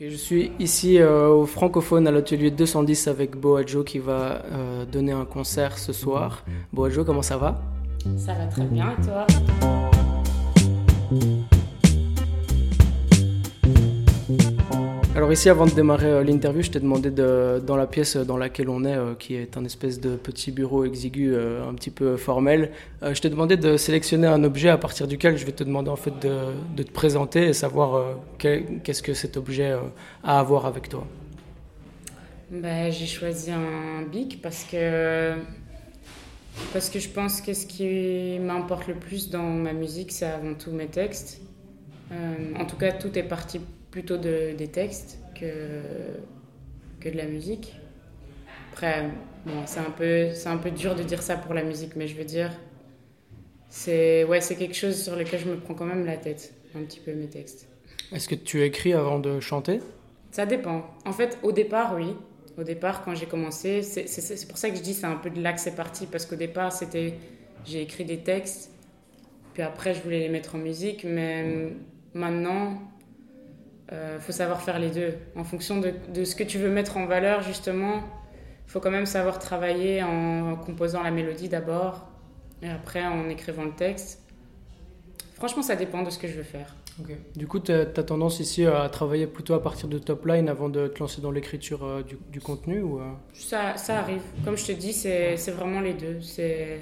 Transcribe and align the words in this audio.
je 0.00 0.16
suis 0.16 0.52
ici 0.58 0.98
euh, 0.98 1.28
au 1.28 1.46
francophone 1.46 2.06
à 2.06 2.10
l'atelier 2.10 2.50
210 2.50 3.08
avec 3.08 3.36
Boajo 3.36 3.82
qui 3.82 3.98
va 3.98 4.42
euh, 4.44 4.84
donner 4.84 5.12
un 5.12 5.24
concert 5.24 5.78
ce 5.78 5.92
soir. 5.94 6.44
Boajo, 6.72 7.04
comment 7.04 7.22
ça 7.22 7.38
va? 7.38 7.62
Ça 8.18 8.34
va 8.34 8.46
très 8.46 8.64
bien 8.64 8.94
et 8.98 9.02
toi? 9.06 9.26
Alors 15.16 15.32
ici, 15.32 15.48
avant 15.48 15.64
de 15.64 15.70
démarrer 15.70 16.10
euh, 16.10 16.22
l'interview, 16.22 16.60
je 16.60 16.70
t'ai 16.70 16.78
demandé 16.78 17.10
de, 17.10 17.58
dans 17.66 17.76
la 17.76 17.86
pièce 17.86 18.18
dans 18.18 18.36
laquelle 18.36 18.68
on 18.68 18.84
est, 18.84 18.94
euh, 18.94 19.14
qui 19.14 19.34
est 19.34 19.56
un 19.56 19.64
espèce 19.64 19.98
de 19.98 20.14
petit 20.14 20.50
bureau 20.50 20.84
exigu, 20.84 21.32
euh, 21.32 21.66
un 21.66 21.72
petit 21.72 21.88
peu 21.88 22.18
formel, 22.18 22.70
je 23.00 23.18
t'ai 23.18 23.30
demandé 23.30 23.56
de 23.56 23.78
sélectionner 23.78 24.26
un 24.26 24.44
objet 24.44 24.68
à 24.68 24.76
partir 24.76 25.08
duquel 25.08 25.38
je 25.38 25.46
vais 25.46 25.52
te 25.52 25.64
demander 25.64 25.88
en 25.88 25.96
fait 25.96 26.12
de, 26.20 26.82
te 26.82 26.90
présenter 26.90 27.46
et 27.46 27.54
savoir 27.54 28.18
qu'est-ce 28.36 29.02
que 29.02 29.14
cet 29.14 29.38
objet 29.38 29.74
a 30.22 30.38
à 30.38 30.42
voir 30.42 30.66
avec 30.66 30.90
toi. 30.90 31.06
Ben, 32.50 32.92
j'ai 32.92 33.06
choisi 33.06 33.50
un 33.52 34.02
bic 34.02 34.42
parce 34.42 34.64
que 34.64 35.32
parce 36.74 36.90
que 36.90 36.98
je 36.98 37.08
pense 37.08 37.40
que 37.40 37.54
ce 37.54 37.64
qui 37.64 38.38
m'importe 38.38 38.86
le 38.86 38.94
plus 38.94 39.30
dans 39.30 39.48
ma 39.48 39.72
musique, 39.72 40.12
c'est 40.12 40.26
avant 40.26 40.52
tout 40.52 40.72
mes 40.72 40.88
textes. 40.88 41.40
en 42.10 42.66
tout 42.66 42.76
cas, 42.76 42.92
tout 42.92 43.18
est 43.18 43.22
parti 43.22 43.60
plutôt 43.96 44.18
de, 44.18 44.52
des 44.52 44.68
textes 44.68 45.18
que, 45.40 45.80
que 47.00 47.08
de 47.08 47.16
la 47.16 47.24
musique. 47.24 47.72
Après, 48.70 49.08
bon, 49.46 49.62
c'est 49.64 49.80
un, 49.80 49.90
peu, 49.90 50.28
un 50.44 50.58
peu 50.58 50.70
dur 50.70 50.94
de 50.94 51.02
dire 51.02 51.22
ça 51.22 51.36
pour 51.36 51.54
la 51.54 51.62
musique, 51.64 51.96
mais 51.96 52.06
je 52.06 52.14
veux 52.14 52.26
dire, 52.26 52.52
c'est 53.70 54.24
ouais, 54.24 54.40
quelque 54.40 54.74
chose 54.74 55.02
sur 55.02 55.16
lequel 55.16 55.40
je 55.40 55.48
me 55.48 55.56
prends 55.56 55.72
quand 55.72 55.86
même 55.86 56.04
la 56.04 56.18
tête, 56.18 56.52
un 56.74 56.80
petit 56.80 57.00
peu 57.00 57.14
mes 57.14 57.28
textes. 57.28 57.70
Est-ce 58.12 58.28
que 58.28 58.34
tu 58.34 58.62
écris 58.64 58.92
avant 58.92 59.18
de 59.18 59.40
chanter? 59.40 59.80
Ça 60.30 60.44
dépend. 60.44 60.84
En 61.06 61.14
fait, 61.14 61.38
au 61.42 61.52
départ, 61.52 61.94
oui. 61.96 62.14
Au 62.58 62.64
départ, 62.64 63.02
quand 63.02 63.14
j'ai 63.14 63.24
commencé, 63.24 63.80
c'est 63.80 64.46
pour 64.46 64.58
ça 64.58 64.68
que 64.68 64.76
je 64.76 64.82
dis 64.82 64.92
c'est 64.92 65.06
un 65.06 65.16
peu 65.16 65.30
de 65.30 65.40
là 65.40 65.54
que 65.54 65.60
c'est 65.60 65.74
parti, 65.74 66.04
parce 66.04 66.26
qu'au 66.26 66.36
départ, 66.36 66.70
c'était 66.70 67.14
j'ai 67.64 67.80
écrit 67.80 68.04
des 68.04 68.18
textes, 68.18 68.70
puis 69.54 69.62
après, 69.62 69.94
je 69.94 70.02
voulais 70.02 70.20
les 70.20 70.28
mettre 70.28 70.54
en 70.54 70.58
musique, 70.58 71.02
mais 71.04 71.72
maintenant, 72.12 72.78
euh, 73.92 74.18
faut 74.18 74.32
savoir 74.32 74.62
faire 74.62 74.78
les 74.78 74.90
deux. 74.90 75.14
En 75.36 75.44
fonction 75.44 75.78
de, 75.78 75.92
de, 76.12 76.24
ce 76.24 76.34
que 76.34 76.42
tu 76.42 76.58
veux 76.58 76.70
mettre 76.70 76.96
en 76.96 77.06
valeur, 77.06 77.42
justement, 77.42 78.02
il 78.66 78.70
faut 78.70 78.80
quand 78.80 78.90
même 78.90 79.06
savoir 79.06 79.38
travailler 79.38 80.02
en 80.02 80.56
composant 80.56 81.02
la 81.02 81.12
mélodie 81.12 81.48
d'abord 81.48 82.08
et 82.62 82.68
après 82.68 83.06
en 83.06 83.28
écrivant 83.28 83.64
le 83.64 83.72
texte. 83.72 84.22
Franchement, 85.34 85.62
ça 85.62 85.76
dépend 85.76 86.02
de 86.02 86.10
ce 86.10 86.18
que 86.18 86.26
je 86.26 86.34
veux 86.34 86.42
faire. 86.42 86.74
Du 87.36 87.46
coup, 87.46 87.60
tu 87.60 87.70
as, 87.70 87.84
tendance 87.84 88.40
ici 88.40 88.64
à 88.64 88.88
travailler 88.88 89.26
plutôt 89.26 89.52
à 89.52 89.62
partir 89.62 89.86
de 89.86 89.98
top 89.98 90.24
line 90.26 90.48
avant 90.48 90.70
de 90.70 90.88
te 90.88 90.98
lancer 90.98 91.20
dans 91.20 91.30
l'écriture 91.30 91.84
euh, 91.84 92.02
du, 92.02 92.16
du, 92.32 92.40
contenu 92.40 92.80
ou, 92.80 92.98
euh? 92.98 93.12
ça, 93.34 93.76
ça, 93.76 93.98
arrive. 93.98 94.22
Comme 94.44 94.56
je 94.56 94.64
te 94.64 94.72
dis, 94.72 94.94
c'est 94.94 95.36
vraiment 95.50 95.80
les 95.80 95.92
deux. 95.92 96.20
C'est 96.22 96.80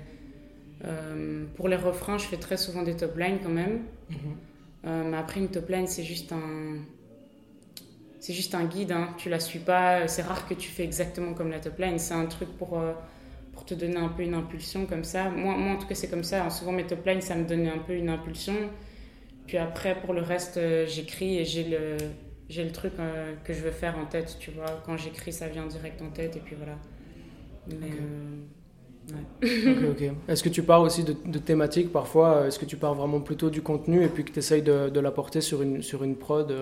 pour 1.56 1.68
les 1.68 1.76
refrains, 1.76 2.18
je 2.18 2.26
fais 2.26 2.36
très 2.36 2.56
souvent 2.56 2.82
des 2.82 2.94
top 2.94 3.16
lines 3.18 3.38
quand 3.42 3.50
même. 3.50 3.80
Mhm. 4.10 5.10
mais 5.10 5.16
après, 5.16 5.40
une 5.40 5.48
top 5.48 5.68
line, 5.70 5.86
c'est 5.86 6.02
juste 6.02 6.30
un, 6.30 6.76
c'est 8.24 8.32
juste 8.32 8.54
un 8.54 8.64
guide, 8.64 8.90
hein. 8.90 9.10
tu 9.18 9.28
la 9.28 9.38
suis 9.38 9.58
pas, 9.58 10.08
c'est 10.08 10.22
rare 10.22 10.48
que 10.48 10.54
tu 10.54 10.70
fais 10.70 10.82
exactement 10.82 11.34
comme 11.34 11.50
la 11.50 11.60
top 11.60 11.78
line, 11.78 11.98
c'est 11.98 12.14
un 12.14 12.24
truc 12.24 12.48
pour, 12.56 12.78
euh, 12.78 12.94
pour 13.52 13.66
te 13.66 13.74
donner 13.74 13.98
un 13.98 14.08
peu 14.08 14.22
une 14.22 14.32
impulsion 14.32 14.86
comme 14.86 15.04
ça. 15.04 15.28
Moi, 15.28 15.54
moi 15.58 15.72
en 15.74 15.76
tout 15.76 15.86
cas, 15.86 15.94
c'est 15.94 16.08
comme 16.08 16.24
ça, 16.24 16.42
hein. 16.42 16.48
souvent 16.48 16.72
mes 16.72 16.86
top 16.86 17.04
lines, 17.04 17.20
ça 17.20 17.34
me 17.34 17.44
donne 17.44 17.66
un 17.66 17.76
peu 17.86 17.92
une 17.92 18.08
impulsion. 18.08 18.54
Puis 19.46 19.58
après, 19.58 20.00
pour 20.00 20.14
le 20.14 20.22
reste, 20.22 20.56
euh, 20.56 20.86
j'écris 20.86 21.36
et 21.36 21.44
j'ai 21.44 21.64
le, 21.64 21.98
j'ai 22.48 22.64
le 22.64 22.72
truc 22.72 22.94
euh, 22.98 23.34
que 23.44 23.52
je 23.52 23.60
veux 23.60 23.70
faire 23.70 23.98
en 23.98 24.06
tête, 24.06 24.38
tu 24.40 24.52
vois. 24.52 24.82
Quand 24.86 24.96
j'écris, 24.96 25.34
ça 25.34 25.48
vient 25.48 25.66
direct 25.66 26.00
en 26.00 26.08
tête 26.08 26.34
et 26.34 26.40
puis 26.40 26.56
voilà. 26.56 26.78
Mais. 27.68 27.90
Ouais. 29.12 29.70
ok, 29.70 30.00
ok. 30.00 30.16
Est-ce 30.28 30.42
que 30.42 30.48
tu 30.48 30.62
pars 30.62 30.80
aussi 30.80 31.04
de, 31.04 31.14
de 31.26 31.38
thématiques 31.38 31.92
parfois 31.92 32.46
Est-ce 32.46 32.58
que 32.58 32.64
tu 32.64 32.78
pars 32.78 32.94
vraiment 32.94 33.20
plutôt 33.20 33.50
du 33.50 33.60
contenu 33.60 34.02
et 34.02 34.08
puis 34.08 34.24
que 34.24 34.32
tu 34.32 34.38
essayes 34.38 34.62
de, 34.62 34.88
de 34.88 35.00
l'apporter 35.00 35.42
sur 35.42 35.60
une, 35.60 35.82
sur 35.82 36.04
une 36.04 36.16
prod 36.16 36.56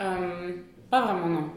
euh, 0.00 0.52
pas 0.94 1.02
vraiment, 1.12 1.26
non. 1.26 1.50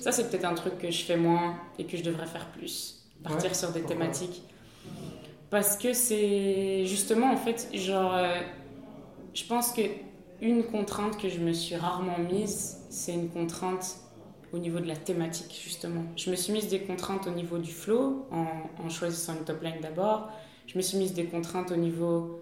Ça, 0.00 0.10
c'est 0.10 0.30
peut-être 0.30 0.46
un 0.46 0.54
truc 0.54 0.78
que 0.78 0.90
je 0.90 1.04
fais 1.04 1.18
moins 1.18 1.56
et 1.78 1.84
que 1.84 1.98
je 1.98 2.02
devrais 2.02 2.24
faire 2.24 2.46
plus. 2.46 3.04
Partir 3.22 3.54
sur 3.54 3.72
des 3.72 3.82
thématiques. 3.82 4.42
Parce 5.50 5.76
que 5.76 5.92
c'est 5.92 6.86
justement, 6.86 7.30
en 7.30 7.36
fait, 7.36 7.68
genre, 7.74 8.14
euh, 8.14 8.40
je 9.34 9.44
pense 9.44 9.70
que 9.72 9.82
une 10.40 10.64
contrainte 10.64 11.20
que 11.20 11.28
je 11.28 11.40
me 11.40 11.52
suis 11.52 11.76
rarement 11.76 12.18
mise, 12.18 12.78
c'est 12.88 13.12
une 13.12 13.28
contrainte 13.28 13.96
au 14.54 14.58
niveau 14.58 14.80
de 14.80 14.88
la 14.88 14.96
thématique, 14.96 15.60
justement. 15.62 16.04
Je 16.16 16.30
me 16.30 16.36
suis 16.36 16.54
mise 16.54 16.68
des 16.68 16.80
contraintes 16.80 17.26
au 17.26 17.32
niveau 17.32 17.58
du 17.58 17.70
flow, 17.70 18.26
en, 18.30 18.46
en 18.82 18.88
choisissant 18.88 19.34
une 19.34 19.44
top 19.44 19.62
line 19.62 19.80
d'abord. 19.82 20.30
Je 20.66 20.78
me 20.78 20.82
suis 20.82 20.96
mise 20.96 21.12
des 21.12 21.26
contraintes 21.26 21.70
au 21.70 21.76
niveau. 21.76 22.40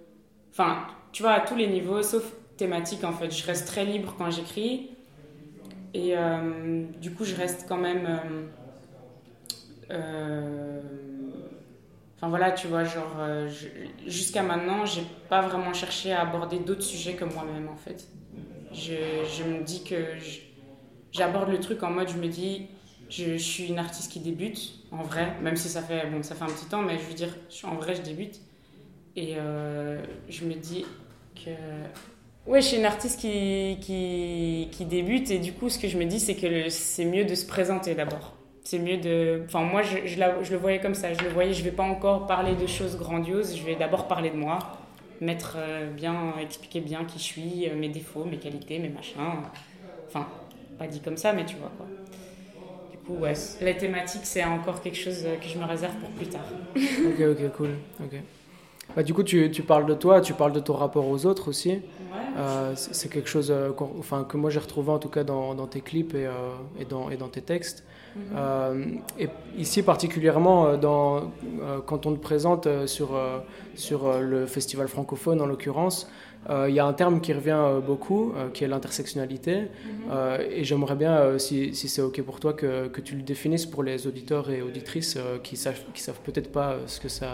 Enfin, 0.52 0.86
tu 1.10 1.24
vois, 1.24 1.32
à 1.32 1.40
tous 1.40 1.56
les 1.56 1.66
niveaux, 1.66 2.00
sauf 2.04 2.32
thématique, 2.56 3.02
en 3.02 3.12
fait. 3.12 3.32
Je 3.32 3.44
reste 3.44 3.66
très 3.66 3.84
libre 3.84 4.14
quand 4.16 4.30
j'écris. 4.30 4.90
Et 5.94 6.16
euh, 6.16 6.84
du 7.00 7.12
coup, 7.12 7.24
je 7.24 7.34
reste 7.34 7.66
quand 7.68 7.76
même. 7.76 8.06
Euh, 8.06 8.46
euh, 9.90 10.80
enfin 12.16 12.28
voilà, 12.28 12.52
tu 12.52 12.66
vois, 12.66 12.84
genre, 12.84 13.16
jusqu'à 14.06 14.42
maintenant, 14.42 14.86
j'ai 14.86 15.02
pas 15.28 15.42
vraiment 15.42 15.74
cherché 15.74 16.12
à 16.12 16.22
aborder 16.22 16.58
d'autres 16.58 16.82
sujets 16.82 17.14
que 17.14 17.24
moi-même 17.24 17.68
en 17.68 17.76
fait. 17.76 18.08
Je, 18.72 19.44
me 19.44 19.62
dis 19.62 19.84
que 19.84 19.96
j'aborde 21.10 21.50
le 21.50 21.60
truc 21.60 21.82
en 21.82 21.90
mode, 21.90 22.08
je 22.08 22.16
me 22.16 22.26
dis, 22.26 22.68
je, 23.10 23.36
je, 23.36 23.36
suis 23.36 23.66
une 23.66 23.78
artiste 23.78 24.10
qui 24.10 24.20
débute, 24.20 24.78
en 24.92 25.02
vrai, 25.02 25.36
même 25.42 25.56
si 25.56 25.68
ça 25.68 25.82
fait, 25.82 26.08
bon, 26.10 26.22
ça 26.22 26.34
fait 26.34 26.44
un 26.44 26.46
petit 26.46 26.64
temps, 26.64 26.80
mais 26.80 26.98
je 26.98 27.04
veux 27.04 27.14
dire, 27.14 27.36
en 27.64 27.74
vrai, 27.74 27.94
je 27.94 28.00
débute. 28.00 28.40
Et 29.14 29.34
je 29.34 30.44
me 30.46 30.54
dis 30.54 30.86
que 31.34 31.50
oui, 32.46 32.60
je 32.60 32.66
suis 32.66 32.76
une 32.76 32.84
artiste 32.84 33.20
qui, 33.20 33.78
qui, 33.80 34.68
qui, 34.72 34.84
débute 34.84 35.30
et 35.30 35.38
du 35.38 35.52
coup, 35.52 35.68
ce 35.68 35.78
que 35.78 35.86
je 35.86 35.96
me 35.96 36.04
dis, 36.04 36.18
c'est 36.18 36.34
que 36.34 36.68
c'est 36.70 37.04
mieux 37.04 37.24
de 37.24 37.34
se 37.36 37.46
présenter 37.46 37.94
d'abord. 37.94 38.32
C'est 38.64 38.78
mieux 38.78 38.96
de. 38.96 39.42
Enfin, 39.44 39.60
moi, 39.62 39.82
je, 39.82 39.98
je, 40.06 40.16
je, 40.42 40.52
le 40.52 40.58
voyais 40.58 40.80
comme 40.80 40.94
ça. 40.94 41.12
Je 41.14 41.22
le 41.22 41.30
voyais, 41.30 41.52
je 41.52 41.62
vais 41.62 41.70
pas 41.70 41.84
encore 41.84 42.26
parler 42.26 42.54
de 42.56 42.66
choses 42.66 42.96
grandioses. 42.96 43.56
Je 43.56 43.64
vais 43.64 43.76
d'abord 43.76 44.08
parler 44.08 44.30
de 44.30 44.36
moi, 44.36 44.58
mettre 45.20 45.56
euh, 45.56 45.88
bien, 45.90 46.34
expliquer 46.40 46.80
bien 46.80 47.04
qui 47.04 47.18
je 47.18 47.24
suis, 47.24 47.68
euh, 47.68 47.76
mes 47.76 47.88
défauts, 47.88 48.24
mes 48.24 48.38
qualités, 48.38 48.78
mes 48.80 48.88
machins. 48.88 49.20
Enfin, 50.08 50.26
pas 50.78 50.86
dit 50.86 51.00
comme 51.00 51.16
ça, 51.16 51.32
mais 51.32 51.44
tu 51.44 51.56
vois 51.56 51.72
quoi. 51.76 51.86
Du 52.90 52.98
coup, 52.98 53.14
ouais, 53.22 53.34
la 53.60 53.74
thématique, 53.74 54.22
c'est 54.24 54.44
encore 54.44 54.82
quelque 54.82 54.98
chose 54.98 55.24
que 55.40 55.48
je 55.48 55.58
me 55.58 55.64
réserve 55.64 55.94
pour 55.96 56.10
plus 56.10 56.26
tard. 56.26 56.46
ok, 56.76 57.20
ok, 57.20 57.52
cool. 57.56 57.70
Ok. 58.00 58.20
Bah, 58.96 59.02
du 59.02 59.14
coup, 59.14 59.22
tu, 59.22 59.50
tu, 59.50 59.62
parles 59.62 59.86
de 59.86 59.94
toi, 59.94 60.20
tu 60.20 60.34
parles 60.34 60.52
de 60.52 60.60
ton 60.60 60.74
rapport 60.74 61.08
aux 61.08 61.26
autres 61.26 61.48
aussi. 61.48 61.80
Euh, 62.36 62.72
c'est 62.74 63.10
quelque 63.10 63.28
chose 63.28 63.50
euh, 63.50 63.70
enfin, 63.98 64.24
que 64.24 64.36
moi 64.36 64.48
j'ai 64.48 64.58
retrouvé 64.58 64.90
en 64.90 64.98
tout 64.98 65.08
cas 65.08 65.24
dans, 65.24 65.54
dans 65.54 65.66
tes 65.66 65.80
clips 65.80 66.14
et, 66.14 66.26
euh, 66.26 66.30
et, 66.80 66.84
dans, 66.84 67.10
et, 67.10 67.16
dans, 67.16 67.28
tes 67.28 67.42
textes. 67.42 67.84
Mhm. 68.14 69.00
et 69.18 69.28
ici 69.56 69.82
particulièrement, 69.82 70.76
dans, 70.76 71.32
quand 71.86 72.04
on 72.04 72.12
te 72.12 72.18
présente 72.18 72.68
sur, 72.84 73.18
sur 73.74 74.20
le 74.20 74.44
festival 74.44 74.86
francophone 74.86 75.40
en 75.40 75.46
l'occurrence, 75.46 76.10
il 76.50 76.74
y 76.74 76.78
a 76.78 76.84
un 76.84 76.92
terme 76.92 77.22
qui 77.22 77.32
revient 77.32 77.80
beaucoup, 77.86 78.34
qui 78.52 78.64
est 78.64 78.68
l'intersectionnalité. 78.68 79.62
Mhm. 79.62 80.40
et 80.50 80.62
j'aimerais 80.62 80.96
bien, 80.96 81.38
si, 81.38 81.74
si 81.74 81.88
c'est 81.88 82.02
OK 82.02 82.20
pour 82.20 82.38
toi, 82.38 82.52
que, 82.52 82.88
que, 82.88 83.00
tu 83.00 83.16
le 83.16 83.22
définisses 83.22 83.64
pour 83.64 83.82
les 83.82 84.06
auditeurs 84.06 84.50
et 84.50 84.60
auditrices 84.60 85.16
qui 85.42 85.54
ne 85.54 85.60
savent, 85.60 85.80
qui 85.94 86.02
savent 86.02 86.20
peut-être 86.22 86.52
pas 86.52 86.76
ce 86.86 87.00
que, 87.00 87.08
ça, 87.08 87.28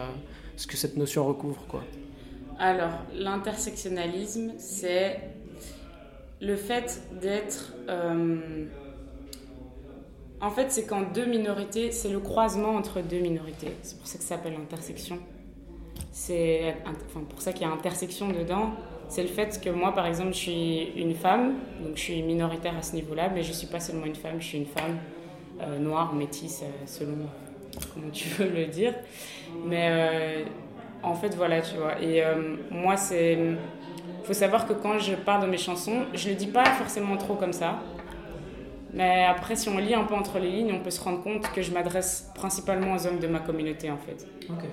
ce 0.59 0.67
que 0.67 0.77
cette 0.77 0.97
notion 0.97 1.25
recouvre. 1.25 1.65
Quoi. 1.69 1.85
Alors, 2.59 2.99
l'intersectionnalisme, 3.15 4.55
c'est 4.59 5.21
le 6.41 6.57
fait 6.57 7.01
d'être... 7.21 7.75
Euh, 7.89 8.67
en 10.41 10.51
fait, 10.51 10.71
c'est 10.71 10.85
quand 10.85 11.13
deux 11.15 11.27
minorités, 11.27 11.93
c'est 11.93 12.11
le 12.11 12.19
croisement 12.19 12.71
entre 12.71 13.01
deux 13.01 13.21
minorités. 13.21 13.77
C'est 13.83 13.99
pour 13.99 14.07
ça 14.09 14.19
que 14.19 14.25
ça 14.25 14.37
s'appelle 14.37 14.55
intersection. 14.55 15.19
C'est 16.11 16.75
enfin, 16.85 17.25
pour 17.29 17.41
ça 17.41 17.53
qu'il 17.53 17.63
y 17.63 17.71
a 17.71 17.73
intersection 17.73 18.29
dedans. 18.29 18.73
C'est 19.09 19.23
le 19.23 19.29
fait 19.29 19.61
que 19.61 19.71
moi, 19.71 19.95
par 19.95 20.07
exemple, 20.07 20.33
je 20.33 20.39
suis 20.39 20.93
une 20.97 21.15
femme, 21.15 21.55
donc 21.83 21.97
je 21.97 22.01
suis 22.01 22.23
minoritaire 22.23 22.77
à 22.77 22.83
ce 22.83 22.95
niveau-là, 22.95 23.31
mais 23.33 23.43
je 23.43 23.51
ne 23.51 23.55
suis 23.55 23.69
pas 23.69 23.81
seulement 23.81 24.07
une 24.07 24.17
femme, 24.17 24.41
je 24.41 24.47
suis 24.47 24.59
une 24.59 24.67
femme 24.67 24.99
euh, 25.61 25.79
noire, 25.79 26.15
métisse, 26.15 26.63
euh, 26.63 26.87
selon 26.87 27.27
comment 27.95 28.11
tu 28.11 28.29
veux 28.29 28.49
le 28.49 28.67
dire. 28.67 28.95
Mais 29.65 30.45
en 31.03 31.15
fait, 31.15 31.35
voilà, 31.35 31.61
tu 31.61 31.77
vois. 31.77 32.01
Et 32.01 32.23
euh, 32.23 32.57
moi, 32.71 32.97
c'est. 32.97 33.39
faut 34.25 34.33
savoir 34.33 34.67
que 34.67 34.73
quand 34.73 34.99
je 34.99 35.15
parle 35.15 35.43
de 35.43 35.51
mes 35.51 35.59
chansons, 35.59 36.05
je 36.15 36.29
le 36.29 36.35
dis 36.35 36.47
pas 36.47 36.65
forcément 36.65 37.17
trop 37.17 37.35
comme 37.35 37.53
ça. 37.53 37.81
Mais 38.95 39.25
après, 39.25 39.55
si 39.55 39.69
on 39.69 39.77
lit 39.77 39.95
un 39.95 40.05
peu 40.05 40.15
entre 40.15 40.39
les 40.39 40.51
lignes, 40.51 40.73
on 40.73 40.81
peut 40.81 40.91
se 40.91 41.01
rendre 41.01 41.23
compte 41.23 41.53
que 41.53 41.61
je 41.61 41.73
m'adresse 41.73 42.31
principalement 42.35 42.95
aux 42.95 43.07
hommes 43.07 43.19
de 43.19 43.27
ma 43.27 43.39
communauté, 43.39 43.91
en 43.91 43.99
fait. 43.99 44.27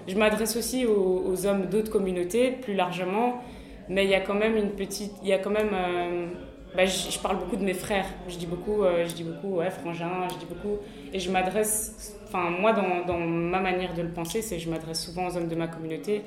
Je 0.08 0.16
m'adresse 0.16 0.56
aussi 0.56 0.86
aux, 0.86 1.46
hommes 1.46 1.66
d'autres 1.66 1.92
communautés, 1.92 2.52
plus 2.52 2.76
largement. 2.76 3.42
Mais 3.90 4.06
il 4.06 4.10
y 4.10 4.16
a 4.16 4.22
quand 4.22 4.34
même 4.34 4.56
une 4.56 4.72
petite. 4.72 5.12
Il 5.22 5.28
y 5.28 5.34
a 5.34 5.38
quand 5.38 5.52
même. 5.52 5.70
Euh, 5.74 6.28
bah, 6.76 6.86
je, 6.86 7.20
parle 7.20 7.40
beaucoup 7.40 7.56
de 7.56 7.64
mes 7.64 7.74
frères. 7.74 8.08
Je 8.28 8.38
dis 8.38 8.46
beaucoup, 8.46 8.84
euh, 8.84 9.06
je 9.08 9.14
dis 9.14 9.24
beaucoup, 9.24 9.58
ouais, 9.58 9.70
frangin, 9.70 10.28
je 10.32 10.38
dis 10.38 10.46
beaucoup. 10.46 10.78
Et 11.14 11.20
je 11.20 11.32
m'adresse, 11.32 12.18
enfin, 12.28 12.50
moi, 12.50 12.74
dans, 12.74 13.18
ma 13.18 13.60
manière 13.60 13.94
de 13.94 14.02
le 14.02 14.12
penser, 14.12 14.42
c'est 14.42 14.60
je 14.60 14.70
m'adresse 14.70 15.04
souvent 15.04 15.28
aux 15.28 15.38
hommes 15.38 15.48
de 15.48 15.56
ma 15.56 15.68
communauté. 15.68 16.24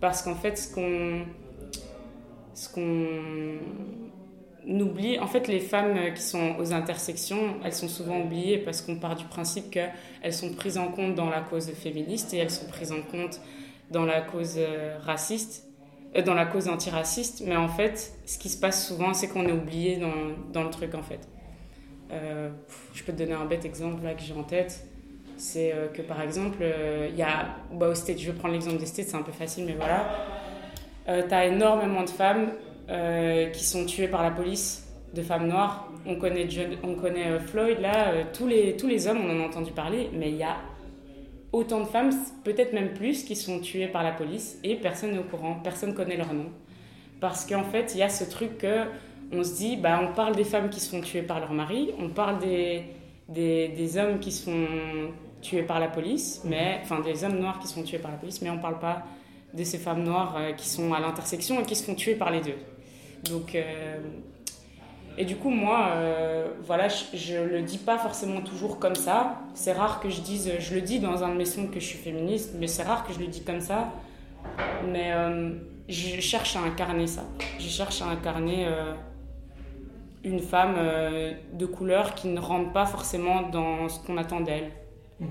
Parce 0.00 0.22
qu'en 0.22 0.34
fait, 0.34 0.56
ce 0.56 0.74
qu'on. 0.74 1.24
Ce 2.52 2.68
qu'on 2.68 3.58
oublie, 4.68 5.18
en 5.18 5.26
fait, 5.26 5.48
les 5.48 5.60
femmes 5.60 5.96
qui 6.14 6.20
sont 6.20 6.56
aux 6.58 6.72
intersections, 6.72 7.56
elles 7.64 7.72
sont 7.72 7.88
souvent 7.88 8.20
oubliées 8.20 8.58
parce 8.58 8.82
qu'on 8.82 8.96
part 8.96 9.16
du 9.16 9.24
principe 9.24 9.70
qu'elles 9.70 10.32
sont 10.32 10.52
prises 10.52 10.76
en 10.76 10.88
compte 10.88 11.14
dans 11.14 11.30
la 11.30 11.40
cause 11.40 11.70
féministe 11.70 12.34
et 12.34 12.38
elles 12.38 12.50
sont 12.50 12.66
prises 12.66 12.92
en 12.92 13.00
compte 13.00 13.40
dans 13.90 14.04
la 14.04 14.20
cause 14.20 14.56
euh, 14.58 14.98
raciste 15.00 15.69
dans 16.24 16.34
la 16.34 16.44
cause 16.44 16.68
antiraciste, 16.68 17.42
mais 17.46 17.56
en 17.56 17.68
fait, 17.68 18.12
ce 18.26 18.38
qui 18.38 18.48
se 18.48 18.58
passe 18.58 18.86
souvent, 18.86 19.14
c'est 19.14 19.28
qu'on 19.28 19.46
est 19.46 19.52
oublié 19.52 19.96
dans, 19.96 20.12
dans, 20.52 20.64
le 20.64 20.70
truc, 20.70 20.94
en 20.94 21.02
fait. 21.02 21.20
Euh, 22.10 22.50
je 22.92 23.04
peux 23.04 23.12
te 23.12 23.18
donner 23.18 23.34
un 23.34 23.44
bête 23.44 23.64
exemple 23.64 24.02
là 24.02 24.14
que 24.14 24.22
j'ai 24.22 24.34
en 24.34 24.42
tête. 24.42 24.84
C'est 25.36 25.72
euh, 25.72 25.86
que 25.86 26.02
par 26.02 26.20
exemple, 26.20 26.64
il 27.08 27.16
y 27.16 27.22
a, 27.22 27.56
bah, 27.72 27.88
au 27.88 27.94
State, 27.94 28.18
je 28.18 28.30
vais 28.30 28.36
prendre 28.36 28.54
l'exemple 28.54 28.78
des 28.78 28.86
States, 28.86 29.06
c'est 29.08 29.16
un 29.16 29.22
peu 29.22 29.32
facile, 29.32 29.64
mais 29.66 29.74
voilà. 29.74 30.08
tu 31.06 31.34
as 31.34 31.46
énormément 31.46 32.02
de 32.02 32.10
femmes 32.10 32.50
qui 33.52 33.64
sont 33.64 33.86
tuées 33.86 34.08
par 34.08 34.24
la 34.24 34.32
police, 34.32 34.88
de 35.14 35.22
femmes 35.22 35.46
noires. 35.46 35.88
On 36.06 36.16
connaît, 36.16 36.48
on 36.82 36.94
connaît 36.94 37.38
Floyd, 37.38 37.78
là, 37.80 38.24
tous, 38.32 38.48
les, 38.48 38.76
tous 38.76 38.88
les 38.88 39.06
hommes, 39.06 39.18
on 39.24 39.30
en 39.30 39.44
a 39.44 39.46
entendu 39.46 39.70
parler, 39.70 40.10
mais 40.12 40.30
il 40.30 40.36
y 40.36 40.42
a 40.42 40.56
autant 41.52 41.80
de 41.80 41.86
femmes, 41.86 42.10
peut-être 42.44 42.72
même 42.72 42.94
plus, 42.94 43.24
qui 43.24 43.36
sont 43.36 43.60
tuées 43.60 43.88
par 43.88 44.02
la 44.02 44.12
police 44.12 44.58
et 44.62 44.76
personne 44.76 45.12
n'est 45.12 45.18
au 45.18 45.24
courant, 45.24 45.60
personne 45.62 45.94
connaît 45.94 46.16
leur 46.16 46.32
nom. 46.32 46.46
Parce 47.20 47.44
qu'en 47.44 47.64
fait, 47.64 47.92
il 47.94 47.98
y 47.98 48.02
a 48.02 48.08
ce 48.08 48.24
truc 48.24 48.58
que 48.58 48.84
on 49.32 49.44
se 49.44 49.54
dit, 49.54 49.76
bah, 49.76 50.00
on 50.02 50.12
parle 50.14 50.34
des 50.34 50.44
femmes 50.44 50.70
qui 50.70 50.80
sont 50.80 51.00
tuées 51.00 51.22
par 51.22 51.40
leur 51.40 51.52
mari, 51.52 51.90
on 51.98 52.08
parle 52.08 52.38
des, 52.40 52.84
des, 53.28 53.96
hommes 53.96 54.18
qui 54.18 54.32
sont 54.32 54.66
tués 55.40 55.62
par 55.62 55.78
la 55.78 55.88
police, 55.88 56.42
mais 56.44 56.80
enfin 56.82 57.00
des 57.00 57.24
hommes 57.24 57.38
noirs 57.38 57.58
qui 57.60 57.68
sont 57.68 57.82
tués 57.82 57.98
par 57.98 58.10
la 58.10 58.16
police, 58.16 58.42
mais 58.42 58.50
on 58.50 58.56
ne 58.56 58.62
parle 58.62 58.78
pas 58.78 59.04
de 59.54 59.64
ces 59.64 59.78
femmes 59.78 60.02
noires 60.02 60.36
euh, 60.36 60.52
qui 60.52 60.68
sont 60.68 60.92
à 60.92 61.00
l'intersection 61.00 61.60
et 61.60 61.64
qui 61.64 61.74
se 61.74 61.84
font 61.84 61.94
tuer 61.94 62.14
par 62.14 62.30
les 62.30 62.40
deux. 62.40 62.56
Donc 63.30 63.54
euh, 63.54 63.98
et 65.18 65.24
du 65.24 65.36
coup, 65.36 65.50
moi, 65.50 65.88
euh, 65.94 66.48
voilà, 66.62 66.88
je, 66.88 67.36
ne 67.36 67.44
le 67.44 67.62
dis 67.62 67.78
pas 67.78 67.98
forcément 67.98 68.40
toujours 68.40 68.78
comme 68.78 68.94
ça. 68.94 69.40
C'est 69.54 69.72
rare 69.72 70.00
que 70.00 70.08
je 70.08 70.20
dise, 70.20 70.52
je 70.58 70.74
le 70.74 70.80
dis 70.80 71.00
dans 71.00 71.24
un 71.24 71.30
de 71.30 71.34
mes 71.34 71.44
sons 71.44 71.66
que 71.66 71.80
je 71.80 71.84
suis 71.84 71.98
féministe, 71.98 72.54
mais 72.58 72.66
c'est 72.66 72.84
rare 72.84 73.06
que 73.06 73.12
je 73.12 73.18
le 73.18 73.26
dis 73.26 73.42
comme 73.42 73.60
ça. 73.60 73.92
Mais 74.88 75.12
euh, 75.12 75.50
je 75.88 76.20
cherche 76.20 76.56
à 76.56 76.60
incarner 76.60 77.06
ça. 77.06 77.24
Je 77.58 77.68
cherche 77.68 78.00
à 78.02 78.06
incarner 78.06 78.66
euh, 78.66 78.94
une 80.24 80.40
femme 80.40 80.76
de 81.52 81.66
couleur 81.66 82.14
qui 82.14 82.28
ne 82.28 82.40
rentre 82.40 82.72
pas 82.72 82.86
forcément 82.86 83.42
dans 83.42 83.88
ce 83.88 84.00
qu'on 84.00 84.16
attend 84.16 84.40
d'elle. 84.40 84.70
Mhm. 85.18 85.28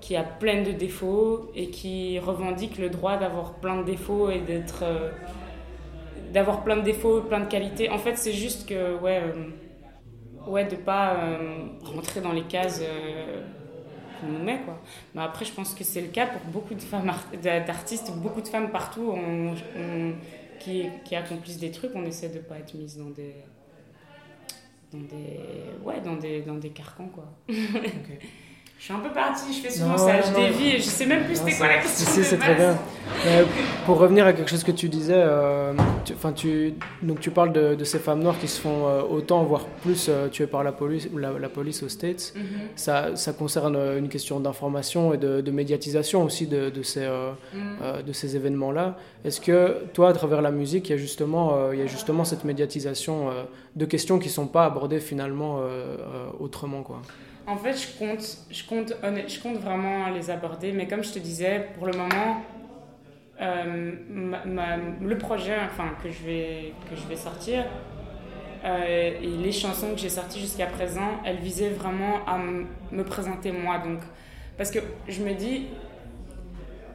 Qui 0.00 0.16
a 0.16 0.22
plein 0.22 0.62
de 0.62 0.72
défauts 0.72 1.50
et 1.54 1.68
qui 1.68 2.18
revendique 2.18 2.78
le 2.78 2.88
droit 2.88 3.18
d'avoir 3.18 3.52
plein 3.54 3.76
de 3.76 3.84
défauts 3.84 4.30
et 4.30 4.40
d'être 4.40 4.82
d'avoir 6.32 6.62
plein 6.62 6.76
de 6.76 6.82
défauts, 6.82 7.22
plein 7.22 7.40
de 7.40 7.46
qualités. 7.46 7.90
En 7.90 7.98
fait, 7.98 8.16
c'est 8.16 8.32
juste 8.32 8.68
que, 8.68 8.98
ouais, 8.98 9.22
euh, 9.22 10.50
ouais 10.50 10.64
de 10.64 10.76
pas 10.76 11.14
euh, 11.14 11.66
rentrer 11.82 12.20
dans 12.20 12.32
les 12.32 12.44
cases 12.44 12.80
euh, 12.82 13.42
qu'on 14.20 14.28
nous 14.28 14.42
met, 14.42 14.60
quoi. 14.60 14.80
Mais 15.14 15.22
après, 15.22 15.44
je 15.44 15.52
pense 15.52 15.74
que 15.74 15.84
c'est 15.84 16.00
le 16.00 16.08
cas 16.08 16.26
pour 16.26 16.42
beaucoup 16.52 16.74
de 16.74 16.82
femmes 16.82 17.10
d'artistes, 17.42 18.12
beaucoup 18.16 18.40
de 18.40 18.48
femmes 18.48 18.70
partout 18.70 19.14
qui, 20.58 20.88
accomplissent 21.14 21.58
des 21.58 21.70
trucs. 21.70 21.92
On 21.94 22.04
essaie 22.04 22.28
de 22.28 22.38
pas 22.38 22.58
être 22.58 22.74
mise 22.74 22.96
dans 22.98 23.10
des, 23.10 23.34
dans 24.92 25.00
des, 25.00 25.40
ouais, 25.84 26.00
dans 26.00 26.16
des, 26.16 26.42
dans 26.42 26.56
des 26.56 26.70
carcans, 26.70 27.08
quoi. 27.08 27.24
Je 28.80 28.86
suis 28.86 28.94
un 28.94 28.98
peu 29.00 29.10
partie, 29.10 29.52
je 29.52 29.60
fais 29.60 29.70
souvent 29.70 29.98
ça, 29.98 30.22
je 30.22 30.34
dévie 30.34 30.70
et 30.70 30.78
je 30.78 30.84
sais 30.84 31.04
même 31.04 31.24
plus 31.24 31.36
c'était 31.36 31.54
quoi 31.54 31.66
la 31.66 31.80
question. 31.80 32.10
Si, 32.10 32.24
c'est 32.24 32.38
très 32.38 32.54
bien. 32.54 32.78
Euh, 33.26 33.44
pour 33.84 33.98
revenir 33.98 34.24
à 34.24 34.32
quelque 34.32 34.48
chose 34.48 34.64
que 34.64 34.72
tu 34.72 34.88
disais, 34.88 35.18
euh, 35.18 35.74
tu, 36.06 36.14
tu, 36.34 36.74
donc 37.02 37.20
tu 37.20 37.30
parles 37.30 37.52
de, 37.52 37.84
ces 37.84 37.98
femmes 37.98 38.22
noires 38.22 38.38
qui 38.38 38.48
se 38.48 38.58
font 38.58 38.86
euh, 38.86 39.02
autant, 39.02 39.42
voire 39.44 39.66
plus 39.66 40.10
tuées 40.32 40.46
par 40.46 40.64
la 40.64 40.72
police, 40.72 41.10
la, 41.14 41.38
la 41.38 41.48
police 41.50 41.82
aux 41.82 41.90
States. 41.90 42.32
Mhm. 42.34 42.42
ça, 42.74 43.16
ça, 43.16 43.34
concerne 43.34 43.76
une 43.76 44.08
question 44.08 44.40
d'information 44.40 45.12
et 45.12 45.18
de, 45.18 45.50
médiatisation 45.50 46.24
aussi 46.24 46.46
de, 46.46 46.70
de 46.70 46.82
ces, 46.82 47.06
de 47.06 48.12
ces 48.14 48.34
événements-là. 48.34 48.96
Est-ce 49.26 49.42
que 49.42 49.76
toi, 49.92 50.08
à 50.08 50.12
travers 50.14 50.40
la 50.40 50.52
musique, 50.52 50.88
il 50.88 50.92
y 50.92 50.94
a 50.94 50.98
justement, 50.98 51.70
il 51.70 51.80
y 51.80 51.82
a 51.82 51.86
justement 51.86 52.24
cette 52.24 52.44
médiatisation 52.44 53.28
de 53.76 53.84
questions 53.84 54.18
qui 54.18 54.28
ne 54.28 54.32
sont 54.32 54.46
pas 54.46 54.64
abordées 54.64 55.00
finalement 55.00 55.60
autrement 56.38 56.82
quoi? 56.82 57.02
En 57.50 57.56
fait, 57.56 57.74
je 57.74 57.98
compte, 57.98 58.38
je, 58.50 58.64
compte, 58.64 58.94
je 59.02 59.40
compte 59.40 59.56
vraiment 59.56 60.08
les 60.10 60.30
aborder, 60.30 60.72
mais 60.72 60.86
comme 60.86 61.02
je 61.02 61.12
te 61.12 61.18
disais, 61.18 61.68
pour 61.74 61.86
le 61.86 61.92
moment, 61.92 62.42
euh, 63.40 63.92
le 65.02 65.18
projet 65.18 65.56
enfin, 65.64 65.90
que, 66.02 66.10
je 66.10 66.22
vais, 66.24 66.74
que 66.88 66.94
je 66.94 67.06
vais 67.08 67.16
sortir 67.16 67.64
euh, 68.64 69.18
et 69.20 69.26
les 69.26 69.52
chansons 69.52 69.92
que 69.94 69.98
j'ai 69.98 70.10
sorties 70.10 70.40
jusqu'à 70.40 70.66
présent, 70.66 71.20
elles 71.24 71.38
visaient 71.38 71.70
vraiment 71.70 72.24
à 72.26 72.38
me 72.38 73.04
présenter 73.04 73.50
moi. 73.50 73.78
Donc, 73.78 74.00
parce 74.56 74.70
que 74.70 74.78
je 75.08 75.22
me 75.22 75.34
dis, 75.34 75.68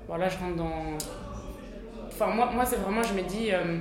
voilà, 0.08 0.30
je 0.30 0.38
rentre 0.38 0.56
dans. 0.56 0.98
Enfin, 2.08 2.28
moi, 2.28 2.52
moi 2.54 2.66
c'est 2.66 2.78
vraiment, 2.78 3.04
je 3.04 3.14
me 3.14 3.28
dis. 3.28 3.52
Euh, 3.52 3.80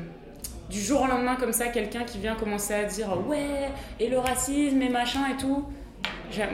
du 0.71 0.81
jour 0.81 1.03
au 1.03 1.07
lendemain, 1.07 1.37
comme 1.37 1.53
ça, 1.53 1.69
quelqu'un 1.69 2.05
qui 2.05 2.19
vient 2.19 2.35
commencer 2.35 2.73
à 2.73 2.85
dire 2.85 3.09
ouais, 3.29 3.69
et 4.01 4.09
le 4.09 4.19
racisme 4.19 4.81
et 4.81 4.89
machin 4.89 5.21
et 5.31 5.37
tout 5.37 5.67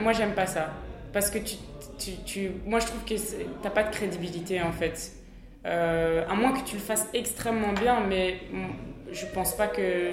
moi, 0.01 0.13
j'aime 0.13 0.33
pas 0.33 0.45
ça. 0.45 0.69
Parce 1.13 1.29
que 1.29 1.37
tu, 1.39 1.55
tu, 1.97 2.11
tu 2.25 2.51
moi, 2.65 2.79
je 2.79 2.87
trouve 2.87 3.03
que 3.03 3.15
t'as 3.61 3.69
pas 3.69 3.83
de 3.83 3.91
crédibilité, 3.91 4.61
en 4.61 4.71
fait. 4.71 5.13
Euh, 5.65 6.23
à 6.27 6.33
moins 6.33 6.53
que 6.53 6.65
tu 6.67 6.75
le 6.75 6.81
fasses 6.81 7.07
extrêmement 7.13 7.73
bien, 7.73 7.99
mais 8.07 8.39
je 9.11 9.25
pense 9.27 9.55
pas 9.55 9.67
que. 9.67 10.11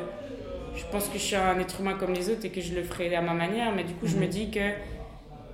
Je 0.76 0.84
pense 0.92 1.08
que 1.08 1.18
je 1.18 1.24
suis 1.24 1.36
un 1.36 1.58
être 1.58 1.80
humain 1.80 1.94
comme 1.98 2.12
les 2.12 2.30
autres 2.30 2.44
et 2.44 2.50
que 2.50 2.60
je 2.60 2.72
le 2.72 2.84
ferai 2.84 3.12
à 3.16 3.20
ma 3.20 3.34
manière, 3.34 3.72
mais 3.74 3.82
du 3.82 3.94
coup, 3.94 4.06
je 4.06 4.14
me 4.14 4.26
mhm. 4.26 4.28
dis 4.28 4.50
que 4.50 4.70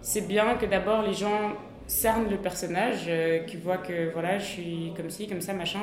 c'est 0.03 0.27
bien 0.27 0.57
que 0.57 0.67
d'abord 0.67 1.03
les 1.03 1.15
gens 1.15 1.53
cernent 1.87 2.29
le 2.29 2.37
personnage, 2.37 3.05
euh, 3.09 3.39
qu'ils 3.45 3.61
voient 3.61 3.79
que 3.79 4.13
voilà, 4.13 4.39
je 4.39 4.45
suis 4.45 4.93
comme 4.97 5.09
ci, 5.09 5.27
comme 5.27 5.41
ça, 5.41 5.55
machin. 5.55 5.81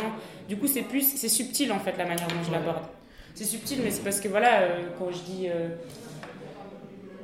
Du 0.47 0.57
coup, 0.57 0.67
c'est 0.67 0.83
plus. 0.83 1.15
C'est 1.15 1.29
subtil, 1.29 1.71
en 1.71 1.79
fait, 1.79 1.97
la 1.97 2.05
manière 2.05 2.27
dont 2.27 2.43
je 2.45 2.51
l'aborde. 2.51 2.85
C'est 3.33 3.45
subtil, 3.45 3.79
mais 3.83 3.91
c'est 3.91 4.03
parce 4.03 4.19
que 4.19 4.27
voilà, 4.27 4.61
euh, 4.61 4.81
quand 4.99 5.11
je 5.11 5.19
dis. 5.23 5.47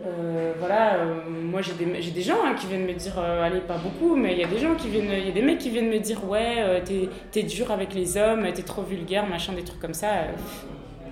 Euh, 0.07 0.53
voilà, 0.59 0.95
euh, 0.95 1.15
moi 1.29 1.61
j'ai 1.61 1.73
des, 1.73 1.85
des, 1.85 2.21
gens 2.21 2.37
hein, 2.45 2.53
qui 2.53 2.67
viennent 2.67 2.85
me 2.85 2.93
dire, 2.93 3.17
euh, 3.17 3.43
allez, 3.43 3.59
pas 3.59 3.77
beaucoup, 3.77 4.15
mais 4.15 4.33
il 4.33 4.39
y 4.39 4.43
a 4.43 4.47
des 4.47 4.59
gens 4.59 4.75
qui 4.75 4.89
viennent, 4.89 5.11
il 5.11 5.25
y 5.25 5.29
a 5.29 5.33
des 5.33 5.41
mecs 5.41 5.57
qui 5.57 5.69
viennent 5.69 5.89
me 5.89 5.99
dire, 5.99 6.27
ouais, 6.29 6.81
t'es, 6.85 7.09
es 7.39 7.43
dur 7.43 7.71
avec 7.71 7.93
les 7.93 8.17
hommes, 8.17 8.45
t'es 8.53 8.61
trop 8.61 8.83
vulgaire, 8.83 9.27
machin, 9.27 9.53
des 9.53 9.63
trucs 9.63 9.79
comme 9.79 9.93
ça. 9.93 10.07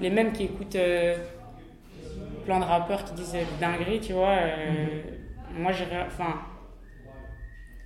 les 0.01 0.09
mêmes 0.09 0.31
qui 0.31 0.43
écoutent 0.43 0.77
plein 2.45 2.59
de 2.59 2.65
rappeurs 2.65 3.03
qui 3.03 3.13
disent 3.13 3.35
dinguerie, 3.59 3.99
tu 3.99 4.13
vois. 4.13 4.37
Moi, 5.53 5.71
j'ai 5.71 5.85
Enfin. 6.05 6.35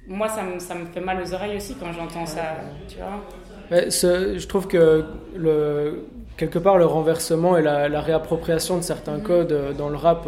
Moi, 0.08 0.28
ça 0.28 0.42
me, 0.42 0.58
ça 0.58 0.74
me 0.74 0.86
fait 0.88 1.02
mal 1.02 1.22
aux 1.22 1.34
oreilles 1.36 1.58
aussi 1.58 1.76
quand 1.76 1.92
j'entends 1.92 2.26
ça, 2.26 2.56
tu 2.88 2.98
vois. 2.98 3.22
je 3.70 4.48
trouve 4.48 4.68
que 4.68 5.06
le, 5.36 6.08
quelque 6.36 6.58
part 6.58 6.80
le 6.80 6.88
renversement 6.88 7.58
et 7.58 7.62
la, 7.62 8.02
réappropriation 8.02 8.78
de 8.78 8.82
certains 8.82 9.18
mhm. 9.18 9.24
codes 9.24 9.76
dans 9.78 9.90
le 9.90 9.98
rap 9.98 10.28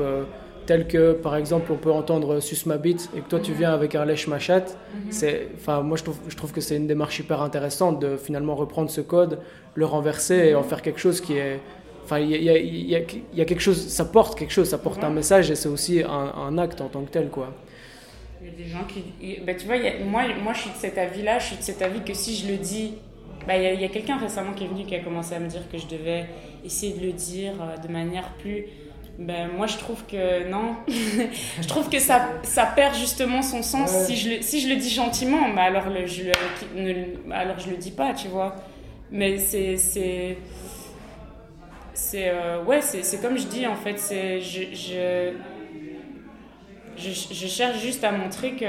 tel 0.65 0.88
que 0.88 1.13
par 1.13 1.36
exemple 1.36 1.72
on 1.72 1.77
peut 1.77 1.91
entendre 1.91 2.39
Sus 2.39 2.65
ma 2.65 2.75
et 2.75 2.80
que 2.80 3.30
toi 3.30 3.39
tu 3.39 3.53
viens 3.53 3.74
avec 3.74 3.96
un 3.96 4.06
lèche 4.06 4.27
machat, 4.27 4.60
mhm. 4.60 5.12
c'est, 5.12 5.48
enfin 5.56 5.82
moi 5.82 5.98
je 5.98 6.03
trouve, 6.03 6.20
je 6.27 6.36
trouve 6.36 6.51
que 6.51 6.62
c'est 6.62 6.75
une 6.77 6.88
démarche 6.88 7.20
hyper 7.20 7.41
intéressante 7.41 8.00
de 8.00 8.18
finalement 8.18 8.56
reprendre 8.56 8.89
ce 8.89 9.01
code, 9.01 9.39
le 9.75 9.86
renverser 9.86 10.50
et 10.50 10.56
en 10.56 10.63
faire 10.63 10.82
quelque 10.82 11.00
chose 11.00 11.22
qui 11.22 11.34
est, 11.38 11.60
enfin 12.03 12.20
il 12.20 12.30
y 12.30 12.50
a, 12.50 12.58
y, 12.58 12.96
a, 12.96 13.00
y 13.34 13.41
a, 13.41 13.46
quelque 13.46 13.62
chose, 13.62 13.88
ça 13.88 14.06
porte 14.06 14.38
quelque 14.38 14.53
chose, 14.53 14.70
ça 14.70 14.77
porte 14.77 15.03
un 15.03 15.10
message 15.10 15.51
et 15.51 15.56
c'est 15.56 15.70
aussi 15.70 16.01
un, 16.03 16.10
un, 16.10 16.58
acte 16.58 16.82
en 16.82 16.88
tant 16.88 17.01
que 17.01 17.12
tel 17.12 17.30
quoi. 17.30 17.53
Il 18.41 18.48
y 18.48 18.50
a 18.50 18.53
des 18.53 18.70
gens 18.70 18.86
qui, 18.88 19.39
ben, 19.46 19.56
tu 19.56 19.68
vois, 19.68 19.75
moi, 20.03 20.24
moi 20.44 20.53
je 20.53 20.62
suis 20.62 20.72
de 20.72 20.75
cet 20.75 20.98
avis-là, 20.98 21.38
je 21.38 21.46
suis 21.46 21.58
de 21.58 21.62
cet 21.62 21.82
avis 21.82 22.01
que 22.01 22.13
si 22.13 22.36
je 22.36 22.51
le 22.51 22.58
dis 22.58 22.94
bah, 23.48 23.58
il 23.58 23.63
y 23.63 23.84
a, 23.84 23.86
a 23.86 23.89
quelqu'un 23.89 24.18
récemment 24.18 24.53
qui 24.53 24.65
est 24.65 24.68
venu 24.68 24.86
qui 24.86 24.96
a 24.96 25.00
commencé 25.00 25.34
à 25.36 25.39
me 25.39 25.48
dire 25.48 25.63
que 25.72 25.77
je 25.77 25.88
devais 25.88 26.25
essayer 26.63 26.94
de 26.94 27.06
le 27.06 27.12
dire 27.12 27.53
euh, 27.62 27.77
de 27.77 27.91
manière 27.91 28.30
plus 28.34 28.65
ben, 29.22 29.50
moi, 29.56 29.68
je 29.68 29.78
trouve 29.78 30.04
que 30.06 30.50
non. 30.50 30.75
je 30.88 31.68
trouve 31.68 31.90
que 31.90 32.00
ça, 32.00 32.28
ça 32.44 32.66
perd 32.66 32.96
justement 32.96 33.42
son 33.42 33.62
sens 33.62 33.92
si, 34.06 34.16
je 34.16 34.30
le, 34.30 34.42
si 34.42 34.62
je 34.62 34.68
le 34.68 34.78
dis 34.78 34.90
gentiment. 34.90 35.48
Mais 35.48 35.62
alors, 35.62 35.90
le, 35.90 36.08
je 36.08 36.24
le, 36.75 37.32
alors, 37.32 37.60
je 37.60 37.70
le 37.70 37.78
dis 37.78 37.92
pas, 37.92 38.13
tu 38.13 38.28
vois. 38.30 38.56
Mais 39.12 39.38
c'est. 39.38 39.78
c'est 39.78 40.38
c'est 41.94 42.30
euh, 42.30 42.63
ouais 42.63 42.82
c'est 42.82 43.22
comme 43.22 43.38
je 43.38 43.46
dis 43.46 43.68
en 43.68 43.75
fait 43.75 44.00
c'est 44.00 44.42
je 44.42 44.63
je, 44.74 45.34
je, 46.98 47.48
cherche 47.48 47.80
juste 47.80 48.04
à 48.04 48.12
montrer 48.12 48.54
que 48.54 48.66